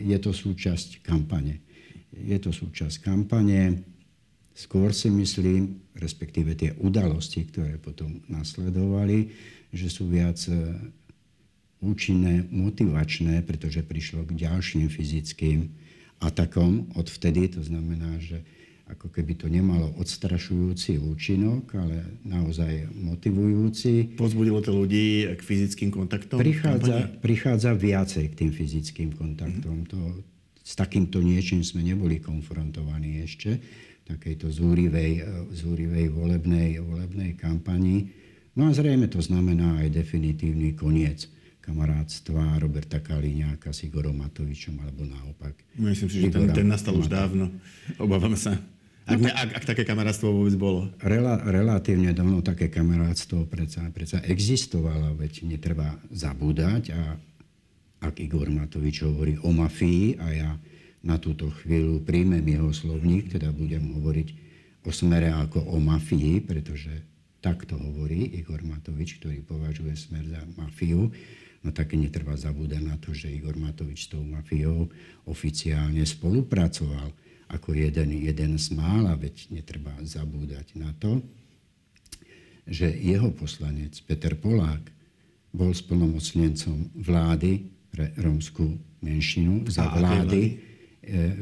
Je 0.00 0.16
to 0.16 0.32
súčasť 0.32 1.04
kampane. 1.04 1.60
Je 2.14 2.36
to 2.40 2.52
súčasť 2.52 3.04
kampane 3.04 3.93
Skôr 4.54 4.94
si 4.94 5.10
myslím, 5.10 5.82
respektíve 5.98 6.54
tie 6.54 6.78
udalosti, 6.78 7.42
ktoré 7.42 7.74
potom 7.74 8.22
nasledovali, 8.30 9.34
že 9.74 9.90
sú 9.90 10.06
viac 10.06 10.38
e, 10.46 10.78
účinné, 11.82 12.46
motivačné, 12.54 13.42
pretože 13.42 13.82
prišlo 13.82 14.22
k 14.30 14.46
ďalším 14.46 14.86
fyzickým 14.86 15.74
atakom 16.22 16.86
od 16.94 17.10
vtedy. 17.10 17.50
To 17.58 17.66
znamená, 17.66 18.22
že 18.22 18.46
ako 18.86 19.10
keby 19.10 19.34
to 19.34 19.50
nemalo 19.50 19.90
odstrašujúci 19.98 21.02
účinok, 21.02 21.74
ale 21.74 22.22
naozaj 22.22 22.94
motivujúci. 22.94 24.14
Pozbudilo 24.14 24.62
to 24.62 24.70
ľudí 24.70 25.34
k 25.34 25.40
fyzickým 25.42 25.90
kontaktom? 25.90 26.38
Prichádza, 26.38 27.10
prichádza 27.18 27.74
viacej 27.74 28.30
k 28.30 28.34
tým 28.38 28.50
fyzickým 28.54 29.10
kontaktom. 29.18 29.82
Mm-hmm. 29.82 29.92
To, 29.98 30.00
s 30.62 30.78
takýmto 30.78 31.20
niečím 31.24 31.66
sme 31.66 31.82
neboli 31.82 32.22
konfrontovaní 32.22 33.24
ešte 33.24 33.58
takejto 34.04 34.52
zúrivej, 34.52 35.12
e, 35.20 35.24
zúrivej 35.56 36.12
volebnej, 36.12 36.80
volebnej 36.80 37.36
kampani. 37.36 38.12
No 38.54 38.68
a 38.68 38.76
zrejme 38.76 39.08
to 39.10 39.18
znamená 39.18 39.82
aj 39.82 39.90
definitívny 39.90 40.76
koniec 40.76 41.26
kamarátstva 41.64 42.60
Roberta 42.60 43.00
Kaliňáka 43.00 43.72
s 43.72 43.88
Igorom 43.88 44.20
Matovičom, 44.20 44.76
alebo 44.84 45.08
naopak. 45.08 45.56
Myslím 45.80 46.08
si, 46.12 46.16
že 46.20 46.28
ten, 46.28 46.52
ten 46.52 46.68
nastal 46.68 46.92
už 46.92 47.08
dávno. 47.08 47.48
Obávam 47.96 48.36
sa. 48.36 48.60
Ak, 49.04 49.20
ne, 49.20 49.32
ak, 49.32 49.60
ak 49.60 49.64
také 49.68 49.84
kamarátstvo 49.84 50.32
vôbec 50.32 50.56
bolo. 50.56 50.88
Rela, 51.00 51.40
relatívne 51.44 52.16
dávno 52.16 52.40
také 52.40 52.72
kamarátstvo 52.72 53.48
predsa, 53.48 53.84
predsa 53.92 54.20
existovalo, 54.24 55.16
veď 55.16 55.44
netreba 55.44 55.96
zabúdať. 56.08 56.92
A 56.96 57.16
ak 58.00 58.20
Igor 58.20 58.48
Matovič 58.52 59.04
hovorí 59.04 59.36
o 59.40 59.52
mafii 59.52 60.20
a 60.20 60.26
ja 60.32 60.50
na 61.04 61.20
túto 61.20 61.52
chvíľu 61.62 62.00
príjmem 62.00 62.42
jeho 62.42 62.72
slovník, 62.72 63.36
teda 63.36 63.52
budem 63.52 63.92
hovoriť 64.00 64.28
o 64.84 64.90
smere 64.90 65.28
ako 65.28 65.60
o 65.68 65.76
mafii, 65.76 66.40
pretože 66.40 66.90
takto 67.44 67.76
hovorí 67.76 68.40
Igor 68.40 68.64
Matovič, 68.64 69.20
ktorý 69.20 69.44
považuje 69.44 69.92
smer 69.92 70.24
za 70.24 70.40
mafiu. 70.56 71.12
No 71.60 71.72
tak 71.72 71.92
netreba 71.96 72.36
zabúdať 72.36 72.80
na 72.80 72.96
to, 72.96 73.12
že 73.12 73.32
Igor 73.32 73.56
Matovič 73.56 74.08
s 74.08 74.12
tou 74.12 74.24
mafiou 74.24 74.88
oficiálne 75.28 76.04
spolupracoval 76.04 77.12
ako 77.52 77.76
jeden, 77.76 78.24
jeden 78.24 78.56
z 78.56 78.72
mála, 78.72 79.16
veď 79.20 79.52
netreba 79.52 79.92
zabúdať 80.00 80.72
na 80.76 80.92
to. 80.96 81.20
že 82.64 82.88
jeho 82.88 83.28
poslanec 83.28 83.92
Peter 84.08 84.32
Polák 84.32 84.88
bol 85.52 85.76
splnomocnencom 85.76 86.96
vlády 86.96 87.68
pre 87.92 88.16
rómskú 88.16 88.80
menšinu 89.04 89.68
za 89.68 89.84
vlády 89.92 90.42
e, 90.48 90.52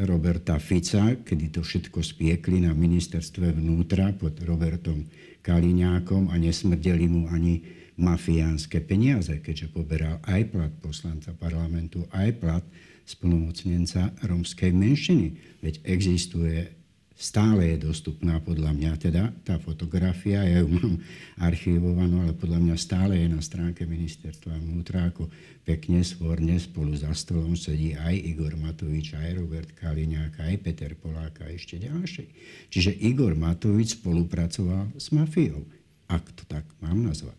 Roberta 0.04 0.58
Fica, 0.58 1.14
kedy 1.22 1.54
to 1.54 1.60
všetko 1.62 2.02
spiekli 2.02 2.62
na 2.66 2.74
ministerstve 2.74 3.54
vnútra 3.54 4.10
pod 4.14 4.38
Robertom 4.42 5.06
Kaliňákom 5.42 6.30
a 6.30 6.38
nesmrdeli 6.38 7.06
mu 7.06 7.30
ani 7.30 7.62
mafiánske 7.98 8.82
peniaze, 8.82 9.38
keďže 9.38 9.70
poberal 9.70 10.18
aj 10.24 10.40
plat 10.50 10.72
poslanca 10.80 11.30
parlamentu, 11.36 12.08
aj 12.10 12.28
plat 12.40 12.64
splnomocnenca 13.06 14.14
rómskej 14.24 14.72
menšiny. 14.72 15.26
Veď 15.60 15.74
existuje 15.84 16.81
stále 17.22 17.70
je 17.70 17.86
dostupná 17.86 18.42
podľa 18.42 18.74
mňa, 18.74 18.92
teda 18.98 19.30
tá 19.46 19.54
fotografia, 19.62 20.42
ja 20.42 20.58
ju 20.66 20.74
mám 20.74 20.98
archivovanú, 21.38 22.26
ale 22.26 22.34
podľa 22.34 22.58
mňa 22.58 22.74
stále 22.74 23.14
je 23.14 23.30
na 23.30 23.38
stránke 23.38 23.86
ministerstva 23.86 24.58
vnútra, 24.58 25.06
ako 25.06 25.30
pekne, 25.62 26.02
svorne 26.02 26.58
spolu 26.58 26.98
za 26.98 27.14
stolom 27.14 27.54
sedí 27.54 27.94
aj 27.94 28.18
Igor 28.18 28.58
Matovič, 28.58 29.14
aj 29.14 29.38
Robert 29.38 29.70
Kaliňák, 29.78 30.42
aj 30.42 30.54
Peter 30.66 30.98
Polák 30.98 31.46
a 31.46 31.54
ešte 31.54 31.78
ďalší. 31.78 32.26
Čiže 32.74 32.90
Igor 32.90 33.38
Matovič 33.38 34.02
spolupracoval 34.02 34.90
s 34.98 35.14
mafiou, 35.14 35.62
ak 36.10 36.26
to 36.34 36.42
tak 36.50 36.66
mám 36.82 37.06
nazvať. 37.06 37.38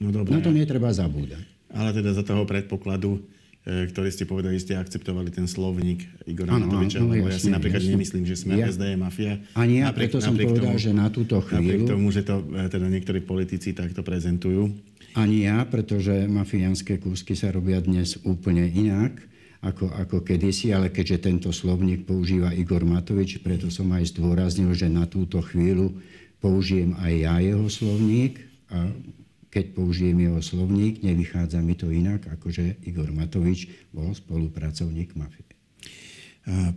No 0.00 0.08
dobré. 0.08 0.32
Na 0.32 0.40
to 0.40 0.48
netreba 0.48 0.88
zabúdať. 0.96 1.44
Ale 1.68 1.92
teda 1.92 2.16
za 2.16 2.24
toho 2.24 2.48
predpokladu, 2.48 3.20
E, 3.60 3.92
ktorý 3.92 4.08
ste 4.08 4.24
povedali, 4.24 4.56
ste 4.56 4.72
akceptovali 4.72 5.28
ten 5.28 5.44
slovník 5.44 6.08
Igora 6.24 6.56
ano, 6.56 6.64
Matoviča, 6.64 7.04
no, 7.04 7.12
lebo 7.12 7.28
ja 7.28 7.36
si 7.36 7.52
napríklad 7.52 7.84
jasne. 7.84 7.92
nemyslím, 7.92 8.24
že 8.24 8.36
sme 8.40 8.56
ja, 8.56 8.72
SD 8.72 8.96
je 8.96 8.96
mafia. 8.96 9.36
Ani 9.52 9.84
ja, 9.84 9.92
napriek, 9.92 10.16
preto 10.16 10.24
som 10.24 10.32
povedal, 10.32 10.64
tomu, 10.64 10.76
že 10.80 10.90
na 10.96 11.12
túto 11.12 11.36
chvíľu... 11.44 11.60
Napriek 11.60 11.82
tomu, 11.84 12.06
že 12.08 12.22
to 12.24 12.40
e, 12.40 12.72
teda 12.72 12.86
niektorí 12.88 13.20
politici 13.20 13.76
takto 13.76 14.00
prezentujú. 14.00 14.72
Ani 15.12 15.44
ja, 15.44 15.60
pretože 15.68 16.24
mafiánske 16.24 17.04
kúsky 17.04 17.36
sa 17.36 17.52
robia 17.52 17.84
dnes 17.84 18.16
úplne 18.24 18.64
inak 18.64 19.28
ako, 19.60 19.92
ako 19.92 20.16
kedysi, 20.24 20.72
ale 20.72 20.88
keďže 20.88 21.28
tento 21.28 21.52
slovník 21.52 22.08
používa 22.08 22.56
Igor 22.56 22.88
Matovič, 22.88 23.44
preto 23.44 23.68
som 23.68 23.92
aj 23.92 24.16
zdôraznil, 24.16 24.72
že 24.72 24.88
na 24.88 25.04
túto 25.04 25.36
chvíľu 25.44 25.92
použijem 26.40 26.96
aj 26.96 27.12
ja 27.12 27.36
jeho 27.44 27.68
slovník 27.68 28.40
a 28.72 28.88
keď 29.50 29.74
použijem 29.74 30.14
jeho 30.14 30.38
slovník, 30.38 31.02
nevychádza 31.02 31.58
mi 31.58 31.74
to 31.74 31.90
inak, 31.90 32.30
ako 32.30 32.54
že 32.54 32.78
Igor 32.86 33.10
Matovič 33.10 33.66
bol 33.90 34.14
spolupracovník 34.14 35.18
mafie. 35.18 35.42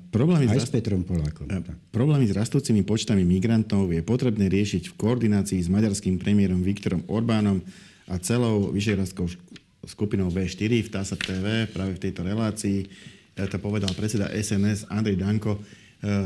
problémy 0.09 0.49
Aj 0.49 0.57
s, 0.57 0.73
Petrom 0.73 1.05
Polákom. 1.05 1.45
A, 1.53 1.61
problémy 1.93 2.25
s 2.25 2.33
rastúcimi 2.33 2.81
počtami 2.81 3.21
migrantov 3.21 3.93
je 3.93 4.01
potrebné 4.01 4.49
riešiť 4.49 4.89
v 4.89 4.97
koordinácii 4.97 5.61
s 5.61 5.69
maďarským 5.69 6.17
premiérom 6.17 6.65
Viktorom 6.65 7.05
Orbánom 7.05 7.61
a 8.09 8.17
celou 8.19 8.73
vyšehradskou 8.73 9.29
skupinou 9.85 10.33
V4 10.33 10.83
v 10.83 10.89
TASA 10.89 11.15
TV 11.15 11.69
práve 11.69 11.95
v 11.95 12.03
tejto 12.09 12.25
relácii. 12.25 12.89
Ja 13.37 13.45
to 13.45 13.61
povedal 13.61 13.93
predseda 13.93 14.33
SNS 14.33 14.89
Andrej 14.89 15.21
Danko. 15.21 15.59
E, 15.59 15.61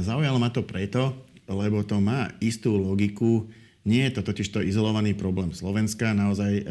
zaujalo 0.04 0.40
ma 0.40 0.48
to 0.48 0.64
preto, 0.64 1.28
lebo 1.48 1.84
to 1.84 2.00
má 2.00 2.32
istú 2.40 2.76
logiku, 2.76 3.48
nie 3.88 4.04
je 4.12 4.20
to 4.20 4.22
totiž 4.28 4.48
to 4.52 4.60
izolovaný 4.60 5.16
problém 5.16 5.56
Slovenska. 5.56 6.12
Naozaj, 6.12 6.54
e, 6.60 6.64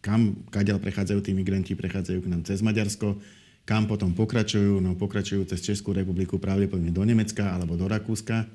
kam, 0.00 0.40
kadiaľ 0.48 0.80
prechádzajú 0.80 1.20
tí 1.20 1.36
migranti, 1.36 1.76
prechádzajú 1.76 2.18
k 2.24 2.30
nám 2.32 2.42
cez 2.48 2.64
Maďarsko, 2.64 3.20
kam 3.68 3.84
potom 3.84 4.16
pokračujú, 4.16 4.80
no 4.80 4.96
pokračujú 4.96 5.44
cez 5.46 5.60
Českú 5.60 5.92
republiku 5.92 6.40
pravdepodobne 6.40 6.90
do 6.90 7.04
Nemecka 7.04 7.52
alebo 7.52 7.76
do 7.76 7.84
Rakúska. 7.86 8.48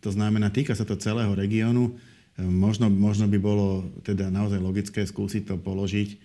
To 0.00 0.10
znamená, 0.10 0.48
týka 0.48 0.72
sa 0.72 0.88
to 0.88 0.96
celého 0.96 1.30
regiónu. 1.36 1.92
E, 1.92 2.42
možno, 2.42 2.88
možno 2.88 3.28
by 3.28 3.36
bolo 3.36 3.84
teda 4.00 4.32
naozaj 4.32 4.58
logické 4.58 5.04
skúsiť 5.04 5.52
to 5.52 5.54
položiť 5.60 6.08
e, 6.08 6.16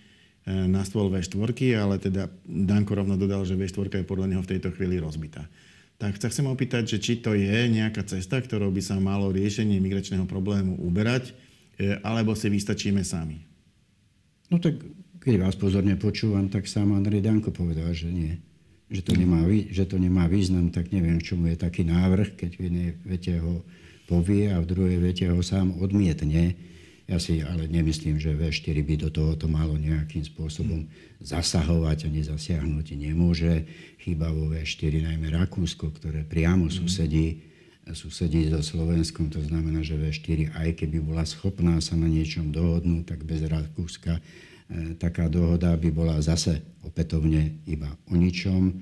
na 0.64 0.80
stôl 0.80 1.12
V4, 1.12 1.52
ale 1.76 2.00
teda 2.00 2.32
Danko 2.48 2.96
rovno 2.96 3.20
dodal, 3.20 3.44
že 3.44 3.52
V4 3.52 4.00
je 4.00 4.08
podľa 4.08 4.32
neho 4.32 4.42
v 4.42 4.50
tejto 4.56 4.72
chvíli 4.72 4.96
rozbitá. 4.96 5.44
Tak 5.98 6.18
sa 6.18 6.26
chcem 6.26 6.46
opýtať, 6.50 6.96
že 6.96 6.98
či 6.98 7.12
to 7.22 7.38
je 7.38 7.70
nejaká 7.70 8.02
cesta, 8.02 8.42
ktorou 8.42 8.74
by 8.74 8.82
sa 8.82 8.98
malo 8.98 9.30
riešenie 9.30 9.78
migračného 9.78 10.26
problému 10.26 10.76
uberať, 10.82 11.30
e, 11.78 12.02
alebo 12.02 12.34
si 12.34 12.50
vystačíme 12.50 13.06
sami? 13.06 13.46
No 14.50 14.58
tak, 14.58 14.82
keď 15.22 15.34
vás 15.40 15.56
pozorne 15.56 15.94
počúvam, 15.96 16.50
tak 16.50 16.66
sám 16.66 16.92
Andrej 16.92 17.24
Danko 17.24 17.54
povedal, 17.54 17.94
že 17.94 18.10
nie. 18.10 18.36
Že 18.92 19.00
to, 19.00 19.12
nemá, 19.16 19.40
že 19.48 19.84
to 19.88 19.96
nemá 19.96 20.28
význam, 20.28 20.68
tak 20.68 20.92
neviem, 20.92 21.16
čomu 21.22 21.48
je 21.48 21.56
taký 21.56 21.88
návrh, 21.88 22.36
keď 22.36 22.50
v 22.58 22.62
jednej 22.68 22.88
vete 23.00 23.32
ho 23.40 23.64
povie 24.04 24.52
a 24.52 24.60
v 24.60 24.68
druhej 24.68 24.98
vete 25.00 25.24
ho 25.32 25.40
sám 25.40 25.80
odmietne 25.80 26.73
ja 27.04 27.20
si 27.20 27.44
ale 27.44 27.68
nemyslím, 27.68 28.16
že 28.16 28.32
V4 28.32 28.80
by 28.80 28.94
do 28.96 29.08
tohoto 29.12 29.44
malo 29.44 29.76
nejakým 29.76 30.24
spôsobom 30.24 30.88
zasahovať 31.20 32.08
a 32.08 32.12
nezasiahnuť 32.12 32.96
nemôže. 32.96 33.68
Chyba 34.00 34.32
vo 34.32 34.48
V4 34.48 35.04
najmä 35.12 35.28
Rakúsko, 35.36 35.92
ktoré 35.92 36.24
priamo 36.24 36.72
mhm. 36.72 36.74
susedí, 36.80 37.26
susedí 37.92 38.48
so 38.48 38.64
Slovenskom. 38.64 39.28
To 39.36 39.40
znamená, 39.44 39.84
že 39.84 40.00
V4, 40.00 40.56
aj 40.56 40.80
keby 40.80 41.04
bola 41.04 41.28
schopná 41.28 41.76
sa 41.84 41.92
na 41.92 42.08
niečom 42.08 42.48
dohodnúť, 42.48 43.04
tak 43.04 43.20
bez 43.28 43.44
Rakúska 43.44 44.16
e, 44.16 44.22
taká 44.96 45.28
dohoda 45.28 45.76
by 45.76 45.88
bola 45.92 46.16
zase 46.24 46.64
opätovne 46.80 47.60
iba 47.68 47.92
o 48.08 48.16
ničom. 48.16 48.72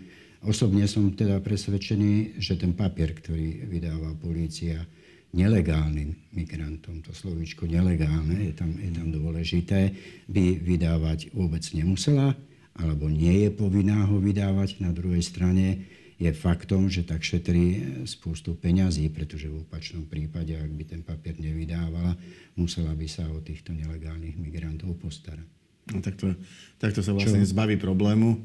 Osobne 0.46 0.87
som 0.87 1.11
teda 1.11 1.42
presvedčený, 1.42 2.38
že 2.38 2.54
ten 2.54 2.74
papier, 2.74 3.14
ktorý 3.14 3.66
vydáva 3.66 4.14
polícia, 4.18 4.87
nelegálnym 5.33 6.12
migrantom, 6.37 7.01
to 7.01 7.16
slovíčko 7.16 7.64
nelegálne 7.64 8.53
je 8.53 8.55
tam, 8.57 8.77
je 8.77 8.92
tam 8.92 9.09
dôležité, 9.09 9.97
by 10.29 10.61
vydávať 10.61 11.33
vôbec 11.33 11.64
nemusela, 11.73 12.37
alebo 12.77 13.09
nie 13.09 13.49
je 13.49 13.51
povinná 13.53 14.05
ho 14.09 14.21
vydávať. 14.21 14.81
Na 14.85 14.92
druhej 14.92 15.25
strane 15.25 15.88
je 16.21 16.31
faktom, 16.31 16.87
že 16.87 17.03
tak 17.03 17.25
šetrí 17.25 17.99
spústu 18.05 18.55
peňazí, 18.55 19.09
pretože 19.11 19.49
v 19.49 19.64
opačnom 19.64 20.07
prípade, 20.07 20.55
ak 20.55 20.71
by 20.71 20.85
ten 20.87 21.03
papier 21.03 21.35
nevydávala, 21.40 22.14
musela 22.55 22.92
by 22.92 23.09
sa 23.09 23.27
o 23.27 23.40
týchto 23.40 23.75
nelegálnych 23.75 24.37
migrantov 24.38 24.95
postarať. 25.01 25.49
No, 25.90 25.99
takto, 25.99 26.31
takto 26.79 27.03
sa 27.03 27.11
vlastne 27.11 27.42
Čo? 27.42 27.53
zbaví 27.59 27.75
problému. 27.81 28.38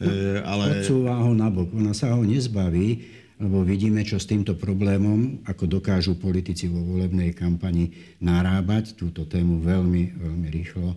No, 0.00 0.08
e, 0.08 0.40
ale... 0.40 0.80
Odsúva 0.80 1.20
ho 1.20 1.36
nabok. 1.36 1.76
Ona 1.76 1.92
sa 1.92 2.16
ho 2.16 2.24
nezbaví, 2.24 3.04
lebo 3.40 3.64
vidíme, 3.64 4.04
čo 4.04 4.20
s 4.20 4.28
týmto 4.28 4.52
problémom, 4.52 5.40
ako 5.48 5.80
dokážu 5.80 6.20
politici 6.20 6.68
vo 6.68 6.84
volebnej 6.84 7.32
kampani 7.32 7.88
narábať 8.20 9.00
túto 9.00 9.24
tému 9.24 9.64
veľmi, 9.64 10.20
veľmi 10.20 10.48
rýchlo 10.52 10.92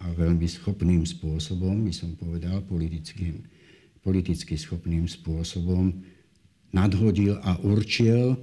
a 0.00 0.08
veľmi 0.16 0.48
schopným 0.48 1.04
spôsobom, 1.04 1.84
by 1.84 1.92
som 1.92 2.16
povedal, 2.16 2.64
politickým, 2.64 3.44
politicky 4.00 4.56
schopným 4.56 5.04
spôsobom 5.04 5.92
nadhodil 6.72 7.36
a 7.44 7.60
určil 7.60 8.34
e, 8.34 8.36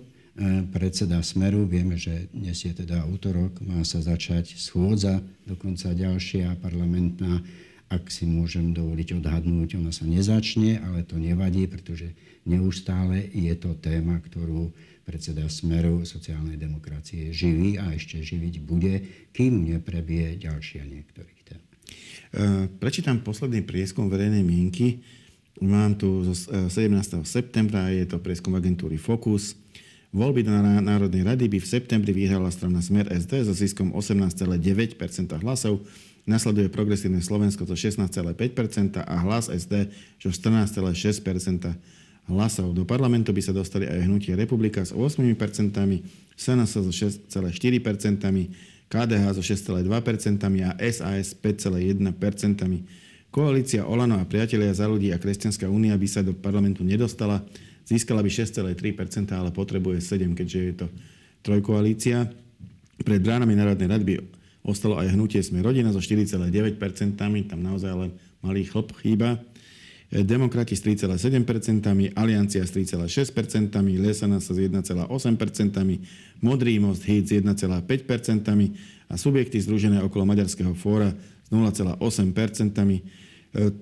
predseda 0.70 1.20
Smeru. 1.26 1.66
Vieme, 1.66 1.98
že 1.98 2.30
dnes 2.30 2.62
je 2.62 2.70
teda 2.70 3.02
útorok, 3.10 3.66
má 3.66 3.82
sa 3.82 3.98
začať 3.98 4.62
schôdza, 4.62 5.26
dokonca 5.50 5.90
ďalšia 5.98 6.54
parlamentná 6.62 7.42
ak 7.90 8.14
si 8.14 8.30
môžem 8.30 8.70
dovoliť 8.70 9.18
odhadnúť, 9.18 9.82
ona 9.82 9.90
sa 9.90 10.06
nezačne, 10.06 10.78
ale 10.78 11.02
to 11.02 11.18
nevadí, 11.18 11.66
pretože 11.66 12.14
neustále 12.46 13.26
je 13.34 13.50
to 13.58 13.74
téma, 13.82 14.22
ktorú 14.22 14.70
predseda 15.10 15.50
Smeru 15.50 16.06
sociálnej 16.06 16.62
demokracie 16.62 17.34
živí 17.34 17.82
a 17.82 17.90
ešte 17.98 18.22
živiť 18.22 18.56
bude, 18.62 19.02
kým 19.34 19.74
neprebie 19.74 20.38
ďalšia 20.38 20.86
niektorých 20.86 21.42
tém. 21.42 21.62
E, 22.30 22.70
prečítam 22.78 23.26
posledný 23.26 23.66
prieskum 23.66 24.06
verejnej 24.06 24.46
mienky. 24.46 25.02
Mám 25.58 25.98
tu 25.98 26.22
zo 26.30 26.38
17. 26.38 26.70
E, 26.70 27.26
septembra, 27.26 27.90
je 27.90 28.06
to 28.06 28.22
prieskum 28.22 28.54
agentúry 28.54 29.02
Focus. 29.02 29.58
Voľby 30.14 30.46
do 30.46 30.54
Národnej 30.62 31.26
rady 31.26 31.46
by 31.50 31.58
v 31.58 31.70
septembri 31.70 32.14
vyhrala 32.14 32.54
strana 32.54 32.82
Smer 32.82 33.10
SD 33.10 33.50
so 33.50 33.54
ziskom 33.54 33.94
18,9% 33.98 34.98
hlasov 35.42 35.82
Nasleduje 36.28 36.68
progresívne 36.72 37.24
Slovensko 37.24 37.64
so 37.64 37.76
16,5% 37.76 39.00
a 39.00 39.16
hlas 39.24 39.48
SD 39.48 39.92
so 40.20 40.32
14,6% 40.32 41.76
hlasov. 42.30 42.72
Do 42.78 42.86
parlamentu 42.86 43.34
by 43.34 43.42
sa 43.42 43.54
dostali 43.54 43.90
aj 43.90 44.06
hnutie 44.06 44.38
Republika 44.38 44.86
s 44.86 44.94
8%, 44.94 45.26
SNS 46.38 46.70
so 46.70 46.92
6,4%, 46.92 47.50
KDH 48.90 49.26
so 49.38 49.44
6,2% 49.46 49.86
a 50.66 50.72
SAS 50.90 51.38
5,1%. 51.38 53.30
Koalícia 53.30 53.86
Olano 53.86 54.18
a 54.18 54.26
priatelia 54.26 54.74
za 54.74 54.90
ľudí 54.90 55.14
a 55.14 55.22
Kresťanská 55.22 55.70
únia 55.70 55.94
by 55.94 56.08
sa 56.10 56.26
do 56.26 56.34
parlamentu 56.34 56.82
nedostala, 56.82 57.46
získala 57.86 58.26
by 58.26 58.30
6,3%, 58.30 59.30
ale 59.38 59.54
potrebuje 59.54 60.02
7, 60.02 60.34
keďže 60.34 60.58
je 60.58 60.74
to 60.74 60.88
trojkoalícia. 61.46 62.26
Pred 63.00 63.22
bránami 63.22 63.54
Národnej 63.54 63.88
rady 63.88 64.06
by 64.06 64.16
Ostalo 64.70 65.02
aj 65.02 65.18
hnutie 65.18 65.42
Sme 65.42 65.66
rodina 65.66 65.90
so 65.90 65.98
4,9%, 65.98 67.18
tam 67.50 67.60
naozaj 67.66 67.90
len 67.98 68.14
malý 68.46 68.70
chlop 68.70 68.94
chýba. 69.02 69.42
Demokrati 70.10 70.74
s 70.74 70.82
3,7%, 70.86 72.18
Aliancia 72.18 72.66
s 72.66 72.74
3,6%, 72.74 73.74
Lesana 73.98 74.42
sa 74.42 74.54
s 74.54 74.60
1,8%, 74.62 75.06
Modrý 76.42 76.82
most 76.82 77.06
Hit 77.06 77.30
s 77.30 77.42
1,5% 77.42 79.10
a 79.10 79.14
subjekty 79.18 79.58
združené 79.62 80.02
okolo 80.06 80.26
Maďarského 80.26 80.74
fóra 80.78 81.14
s 81.14 81.50
0,8%. 81.54 82.02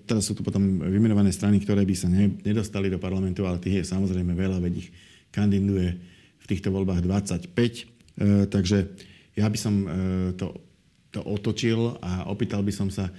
Teraz 0.08 0.24
sú 0.24 0.36
tu 0.36 0.44
potom 0.44 0.80
vymenované 0.84 1.32
strany, 1.32 1.60
ktoré 1.64 1.84
by 1.84 1.96
sa 1.96 2.08
nedostali 2.44 2.88
do 2.88 3.00
parlamentu, 3.00 3.44
ale 3.44 3.60
tých 3.60 3.84
je 3.84 3.92
samozrejme 3.92 4.32
veľa, 4.36 4.64
veď 4.64 4.84
ich 4.84 4.92
kandiduje 5.32 5.96
v 6.40 6.46
týchto 6.48 6.72
voľbách 6.72 7.04
25. 7.04 8.52
Takže 8.52 8.78
ja 9.36 9.48
by 9.48 9.58
som 9.60 9.74
to, 10.36 10.60
to 11.18 11.26
otočil 11.26 11.98
a 11.98 12.30
opýtal 12.30 12.62
by 12.62 12.70
som 12.70 12.94
sa, 12.94 13.10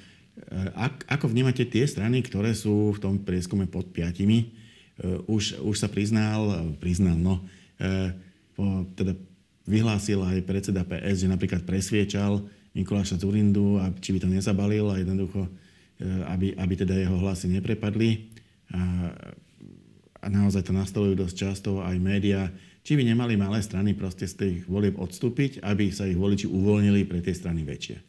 ak, 0.79 1.11
ako 1.11 1.27
vnímate 1.27 1.67
tie 1.67 1.83
strany, 1.83 2.23
ktoré 2.23 2.55
sú 2.55 2.95
v 2.95 3.03
tom 3.03 3.15
prieskume 3.19 3.67
pod 3.67 3.91
piatimi? 3.91 4.55
Eh, 5.03 5.19
už, 5.27 5.59
už 5.59 5.77
sa 5.77 5.91
priznal, 5.91 6.75
priznal, 6.79 7.19
no, 7.19 7.43
po, 8.59 8.83
teda 8.99 9.15
vyhlásil 9.63 10.19
aj 10.23 10.43
predseda 10.43 10.83
PS, 10.83 11.23
že 11.23 11.29
napríklad 11.31 11.63
presviečal 11.63 12.43
Mikuláša 12.75 13.23
Zurindu, 13.23 13.79
či 14.03 14.11
by 14.11 14.19
to 14.19 14.29
nezabalil 14.31 14.91
a 14.91 14.99
jednoducho, 14.99 15.47
aby, 16.27 16.59
aby 16.59 16.75
teda 16.75 16.99
jeho 16.99 17.15
hlasy 17.23 17.47
neprepadli. 17.55 18.35
A, 18.75 18.81
a 20.19 20.27
naozaj 20.27 20.67
to 20.67 20.75
nastolujú 20.75 21.15
dosť 21.23 21.37
často 21.39 21.71
aj 21.79 21.95
médiá. 22.03 22.51
Či 22.89 22.97
by 22.97 23.05
nemali 23.05 23.37
malé 23.37 23.61
strany 23.61 23.93
proste 23.93 24.25
z 24.25 24.35
tých 24.41 24.59
volieb 24.65 24.97
odstúpiť, 24.97 25.61
aby 25.61 25.93
sa 25.93 26.09
ich 26.09 26.17
voliči 26.17 26.49
uvoľnili 26.49 27.05
pre 27.05 27.21
tie 27.21 27.37
strany 27.37 27.61
väčšie? 27.61 28.01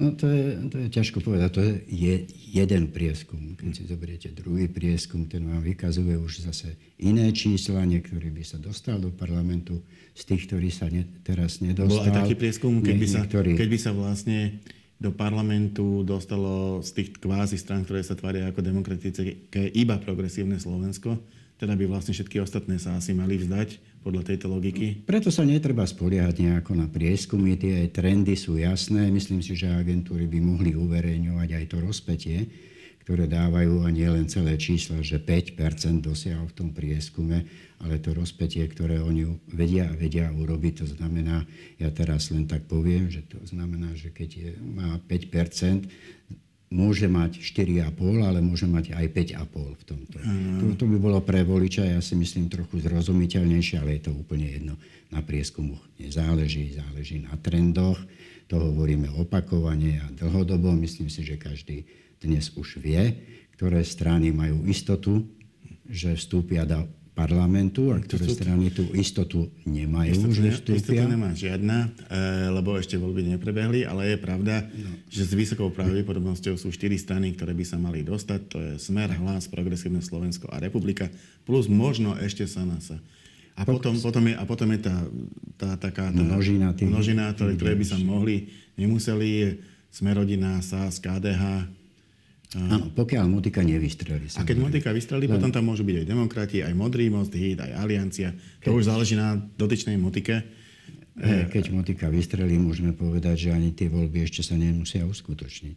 No 0.00 0.16
to 0.16 0.24
je, 0.24 0.56
to 0.72 0.76
je 0.80 0.88
ťažko 0.88 1.20
povedať. 1.20 1.50
To 1.52 1.60
je 1.84 2.24
jeden 2.32 2.88
prieskum. 2.96 3.52
Keď 3.60 3.72
si 3.76 3.84
zoberiete 3.92 4.32
druhý 4.32 4.72
prieskum, 4.72 5.28
ten 5.28 5.44
vám 5.44 5.60
vykazuje 5.60 6.16
už 6.16 6.48
zase 6.48 6.80
iné 6.96 7.28
čísla. 7.36 7.84
Niektorý 7.84 8.32
by 8.32 8.40
sa 8.40 8.56
dostal 8.56 9.04
do 9.04 9.12
parlamentu 9.12 9.84
z 10.16 10.32
tých, 10.32 10.48
ktorí 10.48 10.72
sa 10.72 10.88
ne, 10.88 11.04
teraz 11.20 11.60
nedostal. 11.60 11.92
Bol 11.92 12.08
aj 12.08 12.16
taký 12.24 12.40
prieskum, 12.40 12.80
keď 12.80 12.96
by, 12.96 13.08
sa, 13.08 13.20
keď 13.28 13.68
by 13.68 13.78
sa 13.84 13.92
vlastne 13.92 14.64
do 14.96 15.12
parlamentu 15.12 16.00
dostalo 16.08 16.80
z 16.80 17.04
tých 17.04 17.20
kvázi 17.20 17.60
strán, 17.60 17.84
ktoré 17.84 18.00
sa 18.00 18.16
tvária 18.16 18.48
ako 18.48 18.64
demokratické, 18.64 19.36
iba 19.76 20.00
progresívne 20.00 20.56
Slovensko 20.56 21.20
teda 21.56 21.72
by 21.72 21.84
vlastne 21.88 22.12
všetky 22.12 22.36
ostatné 22.40 22.76
sa 22.76 23.00
asi 23.00 23.16
mali 23.16 23.40
vzdať 23.40 24.00
podľa 24.04 24.22
tejto 24.28 24.46
logiky? 24.52 25.02
Preto 25.08 25.32
sa 25.32 25.42
netreba 25.42 25.88
spoliehať 25.88 26.44
nejako 26.44 26.76
na 26.76 26.86
prieskumy, 26.86 27.56
tie 27.56 27.88
trendy 27.88 28.36
sú 28.36 28.60
jasné. 28.60 29.08
Myslím 29.08 29.40
si, 29.40 29.56
že 29.56 29.72
agentúry 29.72 30.28
by 30.28 30.38
mohli 30.38 30.76
uverejňovať 30.76 31.48
aj 31.56 31.64
to 31.66 31.76
rozpetie, 31.80 32.38
ktoré 33.06 33.30
dávajú 33.30 33.86
a 33.86 33.88
nie 33.88 34.10
len 34.10 34.26
celé 34.26 34.58
čísla, 34.58 34.98
že 34.98 35.22
5% 35.22 36.02
dosiahol 36.02 36.50
v 36.50 36.56
tom 36.58 36.68
prieskume, 36.74 37.46
ale 37.80 38.02
to 38.02 38.10
rozpetie, 38.10 38.66
ktoré 38.66 38.98
oni 38.98 39.30
vedia 39.46 39.86
a 39.86 39.94
vedia 39.94 40.26
urobiť, 40.34 40.82
to 40.82 40.86
znamená, 40.90 41.46
ja 41.78 41.88
teraz 41.94 42.34
len 42.34 42.50
tak 42.50 42.66
poviem, 42.66 43.06
že 43.06 43.22
to 43.30 43.38
znamená, 43.46 43.94
že 43.94 44.10
keď 44.10 44.30
je, 44.34 44.50
má 44.58 44.98
5%, 45.06 45.86
môže 46.70 47.06
mať 47.06 47.38
4,5, 47.38 48.26
ale 48.26 48.42
môže 48.42 48.66
mať 48.66 48.90
aj 48.98 49.06
5,5 49.38 49.78
v 49.78 49.82
tomto. 49.86 50.16
Mm. 50.18 50.58
To, 50.58 50.64
to 50.82 50.84
by 50.90 50.96
bolo 50.98 51.18
pre 51.22 51.46
voliča, 51.46 51.86
ja 51.86 52.02
si 52.02 52.18
myslím, 52.18 52.50
trochu 52.50 52.82
zrozumiteľnejšie, 52.82 53.76
ale 53.78 53.98
je 53.98 54.10
to 54.10 54.12
úplne 54.12 54.46
jedno. 54.50 54.74
Na 55.14 55.22
prieskumu 55.22 55.78
nezáleží, 56.02 56.74
záleží 56.74 57.22
na 57.22 57.38
trendoch. 57.38 58.02
To 58.50 58.58
hovoríme 58.58 59.10
opakovane 59.14 60.02
a 60.02 60.06
dlhodobo. 60.10 60.74
Myslím 60.74 61.06
si, 61.06 61.22
že 61.22 61.38
každý 61.38 61.86
dnes 62.18 62.50
už 62.58 62.82
vie, 62.82 63.14
ktoré 63.54 63.86
strany 63.86 64.34
majú 64.34 64.66
istotu, 64.66 65.22
že 65.86 66.18
vstúpia 66.18 66.66
do 66.66 66.82
parlamentu 67.16 67.88
a 67.88 67.96
ktoré 67.96 68.28
strany 68.28 68.68
tú 68.68 68.84
istotu 68.92 69.48
nemajú, 69.64 70.12
istotu, 70.12 70.36
že 70.36 70.52
vstúpia. 70.52 70.76
Istotu 70.84 71.04
nemá 71.08 71.32
žiadna, 71.32 71.88
e, 71.88 72.52
lebo 72.52 72.76
ešte 72.76 73.00
voľby 73.00 73.32
neprebehli, 73.32 73.88
ale 73.88 74.12
je 74.12 74.18
pravda, 74.20 74.68
no. 74.68 75.00
že 75.08 75.24
s 75.24 75.32
vysokou 75.32 75.72
pravdepodobnosťou 75.72 76.60
sú 76.60 76.68
štyri 76.68 77.00
strany, 77.00 77.32
ktoré 77.32 77.56
by 77.56 77.64
sa 77.64 77.80
mali 77.80 78.04
dostať. 78.04 78.40
To 78.52 78.56
je 78.60 78.70
Smer, 78.76 79.16
Hlas, 79.16 79.48
Progresívne 79.48 80.04
Slovensko 80.04 80.52
a 80.52 80.60
Republika, 80.60 81.08
plus 81.48 81.72
možno 81.72 82.12
ešte 82.20 82.44
Sanasa. 82.44 83.00
A 83.56 83.64
potom, 83.64 83.96
potom, 83.96 84.20
je, 84.28 84.36
a 84.36 84.44
potom 84.44 84.68
je 84.76 84.84
tá, 84.84 84.96
tá 85.56 85.70
taká 85.80 86.12
tá 86.12 86.20
množina, 86.20 86.76
tých, 86.76 86.92
množina 86.92 87.32
ktoré, 87.32 87.56
ktoré 87.56 87.72
by 87.80 87.86
sa 87.88 87.96
mohli, 87.96 88.52
nemuseli, 88.76 89.56
Smerodina, 89.88 90.60
SAS, 90.60 91.00
KDH, 91.00 91.64
Áno, 92.56 92.88
pokiaľ 92.96 93.28
Motika 93.28 93.60
nevystrelí. 93.60 94.32
A 94.40 94.48
keď 94.48 94.56
Motika 94.56 94.88
vystrelí, 94.96 95.28
potom 95.28 95.52
tam 95.52 95.68
môžu 95.68 95.84
byť 95.84 95.96
aj 96.00 96.06
demokrati, 96.08 96.64
aj 96.64 96.72
Modrý 96.72 97.12
most, 97.12 97.36
HIT, 97.36 97.60
aj 97.60 97.72
Aliancia. 97.76 98.32
Keď... 98.64 98.66
To 98.72 98.80
už 98.80 98.88
záleží 98.88 99.12
na 99.12 99.36
dotyčnej 99.36 100.00
Motike. 100.00 100.40
Keď 101.52 101.64
Motika 101.72 102.08
vystrelí, 102.08 102.56
môžeme 102.56 102.96
povedať, 102.96 103.48
že 103.48 103.50
ani 103.52 103.76
tie 103.76 103.92
voľby 103.92 104.24
ešte 104.24 104.40
sa 104.40 104.56
nemusia 104.56 105.04
uskutočniť. 105.04 105.76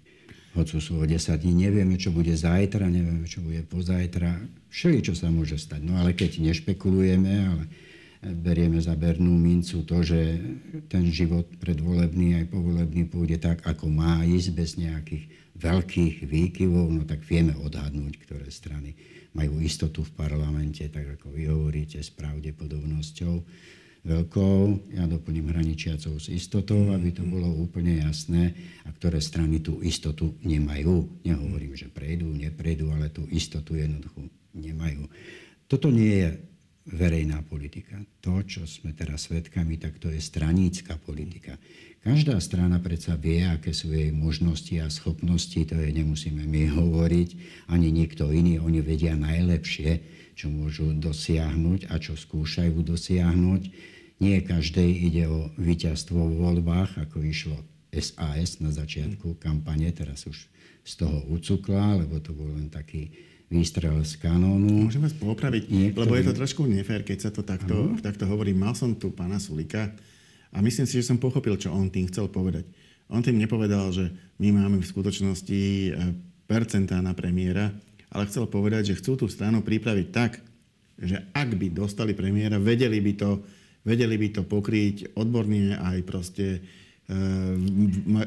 Hoci 0.56 0.82
sú 0.82 0.98
o 0.98 1.06
10 1.06 1.16
dní, 1.46 1.70
nevieme, 1.70 2.00
čo 2.00 2.10
bude 2.10 2.34
zajtra, 2.34 2.90
nevieme, 2.90 3.28
čo 3.30 3.44
bude 3.44 3.62
pozajtra. 3.70 4.40
Všeli, 4.74 5.00
čo 5.06 5.14
sa 5.14 5.30
môže 5.30 5.62
stať. 5.62 5.86
No 5.86 6.00
ale 6.00 6.18
keď 6.18 6.42
nešpekulujeme, 6.42 7.34
ale 7.46 7.64
berieme 8.20 8.82
za 8.82 8.98
bernú 9.00 9.32
mincu 9.38 9.86
to, 9.86 10.04
že 10.04 10.20
ten 10.92 11.08
život 11.08 11.48
predvolebný 11.62 12.44
aj 12.44 12.46
povolebný 12.52 13.08
pôjde 13.08 13.40
tak, 13.40 13.64
ako 13.64 13.88
má 13.88 14.26
ísť, 14.26 14.50
bez 14.52 14.76
nejakých 14.76 15.49
veľkých 15.60 16.24
výkyvov, 16.24 16.88
no 16.96 17.04
tak 17.04 17.28
vieme 17.28 17.54
odhadnúť, 17.60 18.14
ktoré 18.24 18.48
strany 18.48 18.96
majú 19.36 19.62
istotu 19.62 20.02
v 20.02 20.16
parlamente, 20.16 20.82
tak 20.90 21.20
ako 21.20 21.36
vy 21.36 21.52
hovoríte, 21.52 22.02
s 22.02 22.10
pravdepodobnosťou 22.16 23.36
veľkou, 24.00 24.56
ja 24.96 25.06
doplním 25.06 25.52
hraničiacou 25.52 26.16
s 26.18 26.32
istotou, 26.32 26.96
aby 26.96 27.12
to 27.12 27.28
bolo 27.28 27.52
úplne 27.52 28.00
jasné, 28.00 28.56
a 28.88 28.90
ktoré 28.96 29.20
strany 29.20 29.60
tú 29.60 29.84
istotu 29.84 30.40
nemajú. 30.42 31.22
Nehovorím, 31.28 31.76
že 31.76 31.92
prejdú, 31.92 32.32
neprejdú, 32.32 32.90
ale 32.96 33.12
tú 33.12 33.28
istotu 33.28 33.76
jednoducho 33.76 34.24
nemajú. 34.56 35.04
Toto 35.68 35.92
nie 35.92 36.26
je 36.26 36.30
verejná 36.90 37.46
politika. 37.46 38.02
To, 38.26 38.42
čo 38.42 38.66
sme 38.66 38.98
teraz 38.98 39.30
svedkami, 39.30 39.78
tak 39.78 40.02
to 40.02 40.10
je 40.10 40.18
stranícka 40.18 40.98
politika. 40.98 41.60
Každá 42.00 42.40
strana 42.40 42.80
predsa 42.80 43.20
vie, 43.20 43.44
aké 43.44 43.76
sú 43.76 43.92
jej 43.92 44.08
možnosti 44.16 44.72
a 44.80 44.88
schopnosti, 44.88 45.60
to 45.68 45.76
je 45.76 45.92
nemusíme 45.92 46.48
my 46.48 46.72
hovoriť, 46.72 47.30
ani 47.68 47.92
nikto 47.92 48.32
iný. 48.32 48.56
Oni 48.64 48.80
vedia 48.80 49.20
najlepšie, 49.20 50.00
čo 50.32 50.48
môžu 50.48 50.96
dosiahnuť 50.96 51.92
a 51.92 52.00
čo 52.00 52.16
skúšajú 52.16 52.80
dosiahnuť. 52.88 53.62
Nie 54.24 54.40
každej 54.40 54.90
ide 55.12 55.28
o 55.28 55.52
víťazstvo 55.60 56.16
v 56.16 56.40
voľbách, 56.40 57.04
ako 57.04 57.20
išlo 57.20 57.60
SAS 57.92 58.64
na 58.64 58.72
začiatku 58.72 59.36
kampane, 59.36 59.92
teraz 59.92 60.24
už 60.24 60.48
z 60.88 60.94
toho 61.04 61.20
ucukla, 61.28 62.00
lebo 62.00 62.24
to 62.24 62.32
bol 62.32 62.48
len 62.48 62.72
taký 62.72 63.12
výstrel 63.52 64.00
z 64.08 64.16
kanónu. 64.24 64.88
Môžem 64.88 65.04
vás 65.04 65.12
popraviť, 65.18 65.68
Niektorý... 65.68 66.06
lebo 66.06 66.16
je 66.16 66.26
to 66.32 66.38
trošku 66.38 66.64
nefér, 66.64 67.04
keď 67.04 67.18
sa 67.28 67.32
to 67.34 67.44
takto, 67.44 67.98
takto 68.00 68.24
hovorí. 68.24 68.56
Mal 68.56 68.72
som 68.78 68.96
tu 68.96 69.12
pána 69.12 69.42
Sulika, 69.42 69.92
a 70.50 70.58
myslím 70.66 70.90
si, 70.90 70.98
že 70.98 71.10
som 71.10 71.22
pochopil, 71.22 71.54
čo 71.58 71.70
on 71.70 71.94
tým 71.94 72.10
chcel 72.10 72.26
povedať. 72.30 72.66
On 73.10 73.22
tým 73.22 73.42
nepovedal, 73.42 73.90
že 73.90 74.10
my 74.38 74.54
máme 74.54 74.82
v 74.82 74.90
skutočnosti 74.90 75.62
e, 75.62 75.92
percentá 76.46 77.02
na 77.02 77.18
premiéra, 77.18 77.74
ale 78.10 78.30
chcel 78.30 78.50
povedať, 78.50 78.94
že 78.94 78.98
chcú 79.02 79.18
tú 79.18 79.26
stranu 79.30 79.62
pripraviť 79.62 80.08
tak, 80.10 80.42
že 80.98 81.22
ak 81.34 81.54
by 81.58 81.74
dostali 81.74 82.18
premiéra, 82.18 82.62
vedeli 82.62 83.02
by 83.02 83.14
to, 83.18 83.32
vedeli 83.86 84.18
by 84.18 84.28
to 84.30 84.42
pokryť 84.46 85.18
odborne 85.18 85.78
aj 85.78 85.98
proste, 86.06 86.48
e, 86.58 86.60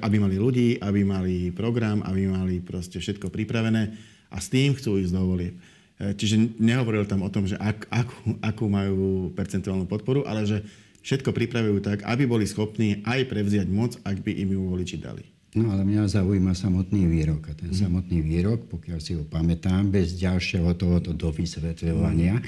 aby 0.02 0.16
mali 0.18 0.38
ľudí, 0.38 0.78
aby 0.78 1.02
mali 1.02 1.50
program, 1.50 2.02
aby 2.06 2.30
mali 2.30 2.58
proste 2.62 3.02
všetko 3.02 3.30
pripravené 3.30 3.82
a 4.30 4.38
s 4.38 4.50
tým 4.50 4.74
chcú 4.78 4.98
ísť 4.98 5.14
do 5.14 5.22
volieb. 5.26 5.54
E, 5.98 6.14
čiže 6.14 6.58
nehovoril 6.58 7.06
tam 7.06 7.22
o 7.22 7.30
tom, 7.30 7.46
že 7.46 7.54
ak, 7.58 7.86
akú, 7.86 8.18
akú 8.42 8.66
majú 8.66 9.30
percentuálnu 9.34 9.86
podporu, 9.86 10.26
ale 10.26 10.42
že 10.42 10.58
všetko 11.02 11.34
pripravujú 11.34 11.78
tak, 11.82 12.06
aby 12.06 12.24
boli 12.24 12.46
schopní 12.46 13.02
aj 13.04 13.28
prevziať 13.28 13.68
moc, 13.68 13.98
ak 14.06 14.22
by 14.22 14.32
im 14.32 14.54
ju 14.54 14.62
voliči 14.70 14.96
dali. 14.98 15.26
No 15.52 15.68
ale 15.68 15.84
mňa 15.84 16.08
zaujíma 16.08 16.56
samotný 16.56 17.04
výrok. 17.04 17.52
A 17.52 17.52
ten 17.52 17.76
mm. 17.76 17.78
samotný 17.84 18.24
výrok, 18.24 18.72
pokiaľ 18.72 18.98
si 19.04 19.12
ho 19.20 19.28
pamätám, 19.28 19.92
bez 19.92 20.16
ďalšieho 20.16 20.72
tohoto 20.80 21.12
dovysvetľovania, 21.12 22.40
mm. 22.40 22.44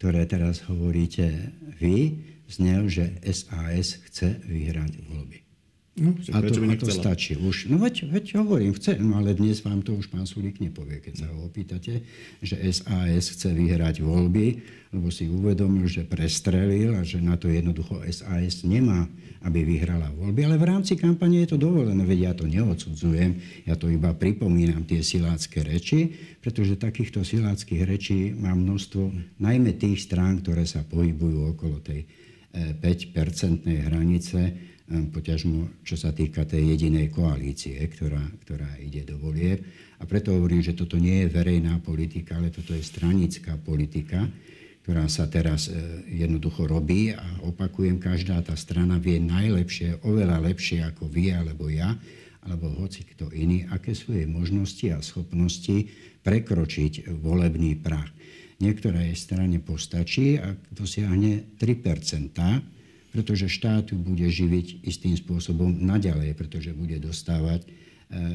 ktoré 0.00 0.24
teraz 0.24 0.64
hovoríte 0.64 1.52
vy, 1.76 2.24
znel, 2.48 2.88
že 2.88 3.20
SAS 3.28 4.00
chce 4.08 4.40
vyhrať 4.48 5.04
voľby. 5.04 5.47
No, 5.98 6.14
a 6.32 6.38
to, 6.42 6.62
a 6.62 6.74
to 6.78 6.88
stačí 6.90 7.34
už. 7.34 7.66
No 7.66 7.82
veď, 7.82 8.06
veď 8.06 8.38
hovorím, 8.38 8.72
chcem, 8.78 9.02
ale 9.14 9.34
dnes 9.34 9.58
vám 9.66 9.82
to 9.82 9.98
už 9.98 10.06
pán 10.06 10.24
Sulík 10.24 10.62
nepovie, 10.62 11.02
keď 11.02 11.14
sa 11.22 11.26
ho 11.30 11.50
opýtate, 11.50 12.06
že 12.38 12.54
SAS 12.70 13.34
chce 13.34 13.50
vyhrať 13.50 14.00
voľby, 14.02 14.46
lebo 14.94 15.10
si 15.10 15.26
uvedomil, 15.26 15.90
že 15.90 16.06
prestrelil 16.06 16.94
a 16.94 17.02
že 17.02 17.18
na 17.18 17.34
to 17.34 17.50
jednoducho 17.50 17.98
SAS 18.14 18.62
nemá, 18.62 19.10
aby 19.42 19.66
vyhrala 19.66 20.14
voľby. 20.14 20.46
Ale 20.46 20.56
v 20.58 20.68
rámci 20.70 20.94
kampane 20.94 21.42
je 21.42 21.54
to 21.54 21.58
dovolené, 21.58 22.02
veď 22.06 22.18
ja 22.18 22.32
to 22.38 22.46
neodsudzujem, 22.46 23.30
ja 23.66 23.74
to 23.74 23.90
iba 23.90 24.14
pripomínam 24.14 24.86
tie 24.86 25.02
silácké 25.02 25.66
reči, 25.66 26.14
pretože 26.38 26.78
takýchto 26.78 27.26
siláckých 27.26 27.82
rečí 27.82 28.30
má 28.32 28.54
množstvo, 28.54 29.36
najmä 29.42 29.74
tých 29.74 30.06
strán, 30.06 30.38
ktoré 30.40 30.62
sa 30.62 30.86
pohybujú 30.86 31.58
okolo 31.58 31.82
tej 31.82 32.06
5-percentnej 32.54 33.78
eh, 33.78 33.84
hranice, 33.86 34.40
poťažmo, 34.88 35.84
čo 35.84 36.00
sa 36.00 36.16
týka 36.16 36.48
tej 36.48 36.76
jedinej 36.76 37.12
koalície, 37.12 37.76
ktorá, 37.76 38.24
ktorá 38.44 38.80
ide 38.80 39.04
do 39.04 39.20
volieb. 39.20 39.60
A 40.00 40.08
preto 40.08 40.32
hovorím, 40.32 40.64
že 40.64 40.72
toto 40.72 40.96
nie 40.96 41.26
je 41.26 41.32
verejná 41.32 41.76
politika, 41.84 42.40
ale 42.40 42.48
toto 42.48 42.72
je 42.72 42.80
stranická 42.80 43.60
politika, 43.60 44.24
ktorá 44.88 45.04
sa 45.12 45.28
teraz 45.28 45.68
e, 45.68 45.76
jednoducho 46.08 46.64
robí 46.64 47.12
a 47.12 47.26
opakujem, 47.44 48.00
každá 48.00 48.40
tá 48.40 48.56
strana 48.56 48.96
vie 48.96 49.20
najlepšie, 49.20 50.00
oveľa 50.00 50.40
lepšie 50.48 50.80
ako 50.80 51.12
vy 51.12 51.36
alebo 51.36 51.68
ja, 51.68 51.92
alebo 52.48 52.72
hoci 52.80 53.04
kto 53.04 53.28
iný, 53.36 53.68
aké 53.68 53.92
sú 53.92 54.16
jej 54.16 54.24
možnosti 54.24 54.88
a 54.88 55.04
schopnosti 55.04 55.92
prekročiť 56.24 57.12
volebný 57.20 57.76
prach. 57.76 58.08
Niektorej 58.64 59.12
strane 59.12 59.60
postačí, 59.60 60.40
ak 60.40 60.72
dosiahne 60.72 61.60
3 61.60 61.84
pretože 63.08 63.48
štát 63.48 63.88
ju 63.88 63.96
bude 63.96 64.28
živiť 64.28 64.84
istým 64.84 65.16
spôsobom 65.16 65.72
naďalej, 65.72 66.36
pretože 66.36 66.76
bude 66.76 67.00
dostávať 67.00 67.64
e, 67.64 67.68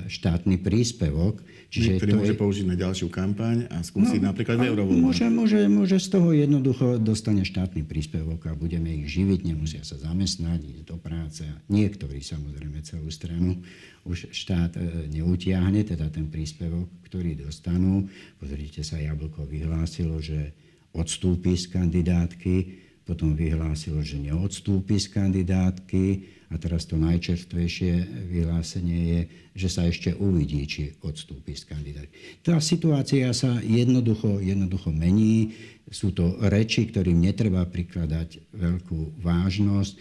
štátny 0.10 0.58
príspevok. 0.58 1.46
Čiže 1.70 1.98
Niektorý 1.98 2.12
to 2.12 2.18
môže 2.18 2.36
je... 2.36 2.42
použiť 2.42 2.66
na 2.66 2.76
ďalšiu 2.78 3.08
kampaň 3.14 3.70
a 3.70 3.86
skúsiť 3.86 4.22
no, 4.22 4.34
napríklad 4.34 4.58
v 4.58 4.74
eurovoľbách. 4.74 5.06
Môže, 5.06 5.28
môže, 5.30 5.60
môže 5.70 5.98
z 6.02 6.08
toho 6.10 6.34
jednoducho 6.34 6.98
dostane 6.98 7.46
štátny 7.46 7.86
príspevok 7.86 8.50
a 8.50 8.58
budeme 8.58 8.90
ich 8.98 9.14
živiť, 9.14 9.40
nemusia 9.46 9.86
sa 9.86 9.98
zamestnať, 10.02 10.60
ísť 10.62 10.86
do 10.90 10.98
práce. 10.98 11.46
Niektorí 11.70 12.22
samozrejme 12.26 12.82
celú 12.82 13.14
stranu 13.14 13.62
už 14.10 14.34
štát 14.34 14.74
e, 14.76 15.08
neutiahne, 15.14 15.86
teda 15.86 16.10
ten 16.10 16.28
príspevok, 16.28 16.90
ktorý 17.06 17.46
dostanú. 17.46 18.10
Pozrite 18.42 18.82
sa, 18.82 18.98
Jablko 18.98 19.46
vyhlásilo, 19.46 20.18
že 20.18 20.52
odstúpi 20.94 21.58
z 21.58 21.74
kandidátky 21.74 22.83
potom 23.04 23.36
vyhlásilo, 23.36 24.00
že 24.00 24.16
neodstúpi 24.16 24.96
z 24.96 25.12
kandidátky 25.12 26.06
a 26.54 26.56
teraz 26.56 26.86
to 26.86 26.96
najčerstvejšie 27.02 27.94
vyhlásenie 28.32 29.00
je, 29.10 29.22
že 29.58 29.68
sa 29.68 29.90
ešte 29.90 30.14
uvidí, 30.16 30.64
či 30.70 30.82
odstúpi 31.02 31.58
z 31.58 31.68
kandidátky. 31.68 32.46
Tá 32.46 32.62
situácia 32.64 33.28
sa 33.36 33.60
jednoducho, 33.60 34.40
jednoducho 34.40 34.94
mení. 34.94 35.58
Sú 35.90 36.16
to 36.16 36.38
reči, 36.48 36.88
ktorým 36.88 37.20
netreba 37.20 37.66
prikladať 37.66 38.54
veľkú 38.56 39.20
vážnosť. 39.20 39.94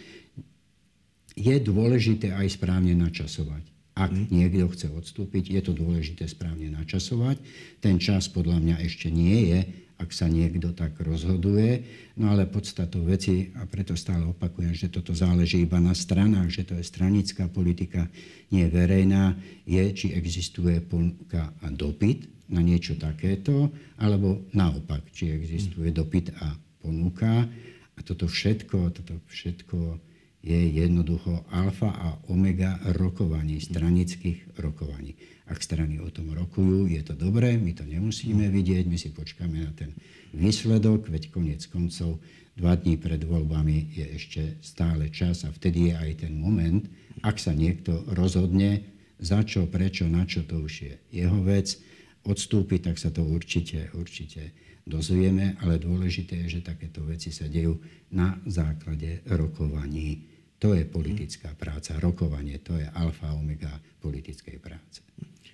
Je 1.33 1.55
dôležité 1.57 2.31
aj 2.31 2.55
správne 2.55 2.93
načasovať. 2.93 3.73
Ak 3.93 4.09
mm. 4.09 4.33
niekto 4.33 4.69
chce 4.73 4.89
odstúpiť, 4.89 5.53
je 5.53 5.61
to 5.61 5.73
dôležité 5.73 6.25
správne 6.25 6.69
načasovať. 6.73 7.37
Ten 7.77 8.01
čas 8.01 8.25
podľa 8.29 8.57
mňa 8.61 8.75
ešte 8.81 9.09
nie 9.09 9.53
je, 9.53 9.59
ak 9.97 10.09
sa 10.09 10.25
niekto 10.27 10.73
tak 10.73 10.97
rozhoduje. 10.99 11.85
No 12.17 12.33
ale 12.33 12.49
podstatou 12.49 13.05
veci, 13.05 13.53
a 13.57 13.65
preto 13.65 13.93
stále 13.93 14.25
opakujem, 14.25 14.73
že 14.73 14.89
toto 14.89 15.13
záleží 15.13 15.63
iba 15.63 15.77
na 15.77 15.93
stranách, 15.93 16.49
že 16.49 16.63
to 16.65 16.73
je 16.77 16.85
stranická 16.85 17.47
politika, 17.49 18.09
nie 18.49 18.65
verejná, 18.69 19.37
je, 19.65 19.83
či 19.93 20.13
existuje 20.13 20.81
ponuka 20.81 21.53
a 21.61 21.67
dopyt 21.71 22.49
na 22.51 22.61
niečo 22.61 22.99
takéto, 22.99 23.71
alebo 23.97 24.45
naopak, 24.53 25.09
či 25.15 25.33
existuje 25.33 25.89
dopyt 25.89 26.35
a 26.37 26.53
ponuka. 26.83 27.47
A 27.93 27.99
toto 28.01 28.25
všetko, 28.25 28.91
toto 28.93 29.15
všetko 29.29 29.97
je 30.43 30.59
jednoducho 30.75 31.47
alfa 31.55 31.87
a 31.87 32.07
omega 32.27 32.75
rokovaní, 32.99 33.63
stranických 33.63 34.59
rokovaní. 34.59 35.15
Ak 35.43 35.59
strany 35.59 35.99
o 35.99 36.07
tom 36.07 36.31
rokujú, 36.31 36.87
je 36.87 37.03
to 37.03 37.19
dobré, 37.19 37.59
my 37.59 37.75
to 37.75 37.83
nemusíme 37.83 38.47
vidieť, 38.47 38.87
my 38.87 38.95
si 38.95 39.11
počkáme 39.11 39.59
na 39.59 39.71
ten 39.75 39.91
výsledok, 40.31 41.11
veď 41.11 41.35
konec 41.35 41.67
koncov 41.67 42.23
dva 42.55 42.79
dní 42.79 42.95
pred 42.95 43.19
voľbami 43.19 43.91
je 43.91 44.05
ešte 44.15 44.41
stále 44.63 45.11
čas 45.11 45.43
a 45.43 45.51
vtedy 45.51 45.91
je 45.91 45.93
aj 45.99 46.11
ten 46.23 46.33
moment, 46.39 46.87
ak 47.19 47.35
sa 47.41 47.51
niekto 47.51 48.07
rozhodne, 48.15 48.87
za 49.19 49.43
čo, 49.43 49.67
prečo, 49.67 50.07
na 50.07 50.23
čo, 50.23 50.47
to 50.47 50.63
už 50.63 50.73
je 50.83 50.93
jeho 51.11 51.39
vec, 51.43 51.75
odstúpi, 52.23 52.79
tak 52.79 52.95
sa 52.95 53.11
to 53.11 53.23
určite, 53.23 53.91
určite 53.99 54.55
dozvieme, 54.87 55.59
ale 55.59 55.79
dôležité 55.79 56.43
je, 56.47 56.59
že 56.59 56.67
takéto 56.71 57.03
veci 57.03 57.35
sa 57.35 57.47
dejú 57.51 57.79
na 58.15 58.39
základe 58.47 59.23
rokovaní 59.27 60.33
to 60.63 60.71
je 60.71 60.87
politická 60.87 61.51
práca, 61.59 61.99
rokovanie, 61.99 62.55
to 62.63 62.79
je 62.79 62.87
alfa 62.95 63.35
omega 63.35 63.83
politickej 63.99 64.63
práce. 64.63 65.03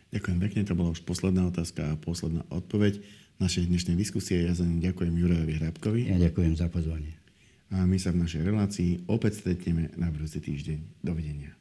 Ďakujem 0.10 0.38
pekne, 0.42 0.62
to 0.66 0.74
bola 0.74 0.90
už 0.90 1.06
posledná 1.06 1.46
otázka 1.46 1.94
a 1.94 2.00
posledná 2.02 2.42
odpoveď 2.50 2.98
našej 3.38 3.70
dnešnej 3.70 3.96
diskusie. 3.96 4.42
Ja 4.42 4.58
za 4.58 4.66
ním 4.66 4.82
ďakujem 4.82 5.14
Jurajovi 5.14 5.54
Hrabkovi. 5.62 6.02
Ja 6.10 6.18
ďakujem 6.18 6.58
za 6.58 6.68
pozvanie. 6.68 7.16
A 7.70 7.86
my 7.86 8.02
sa 8.02 8.10
v 8.10 8.26
našej 8.26 8.42
relácii 8.42 9.06
opäť 9.06 9.46
stretneme 9.46 9.94
na 9.94 10.10
budúci 10.10 10.42
týždeň. 10.42 11.06
Dovidenia. 11.06 11.54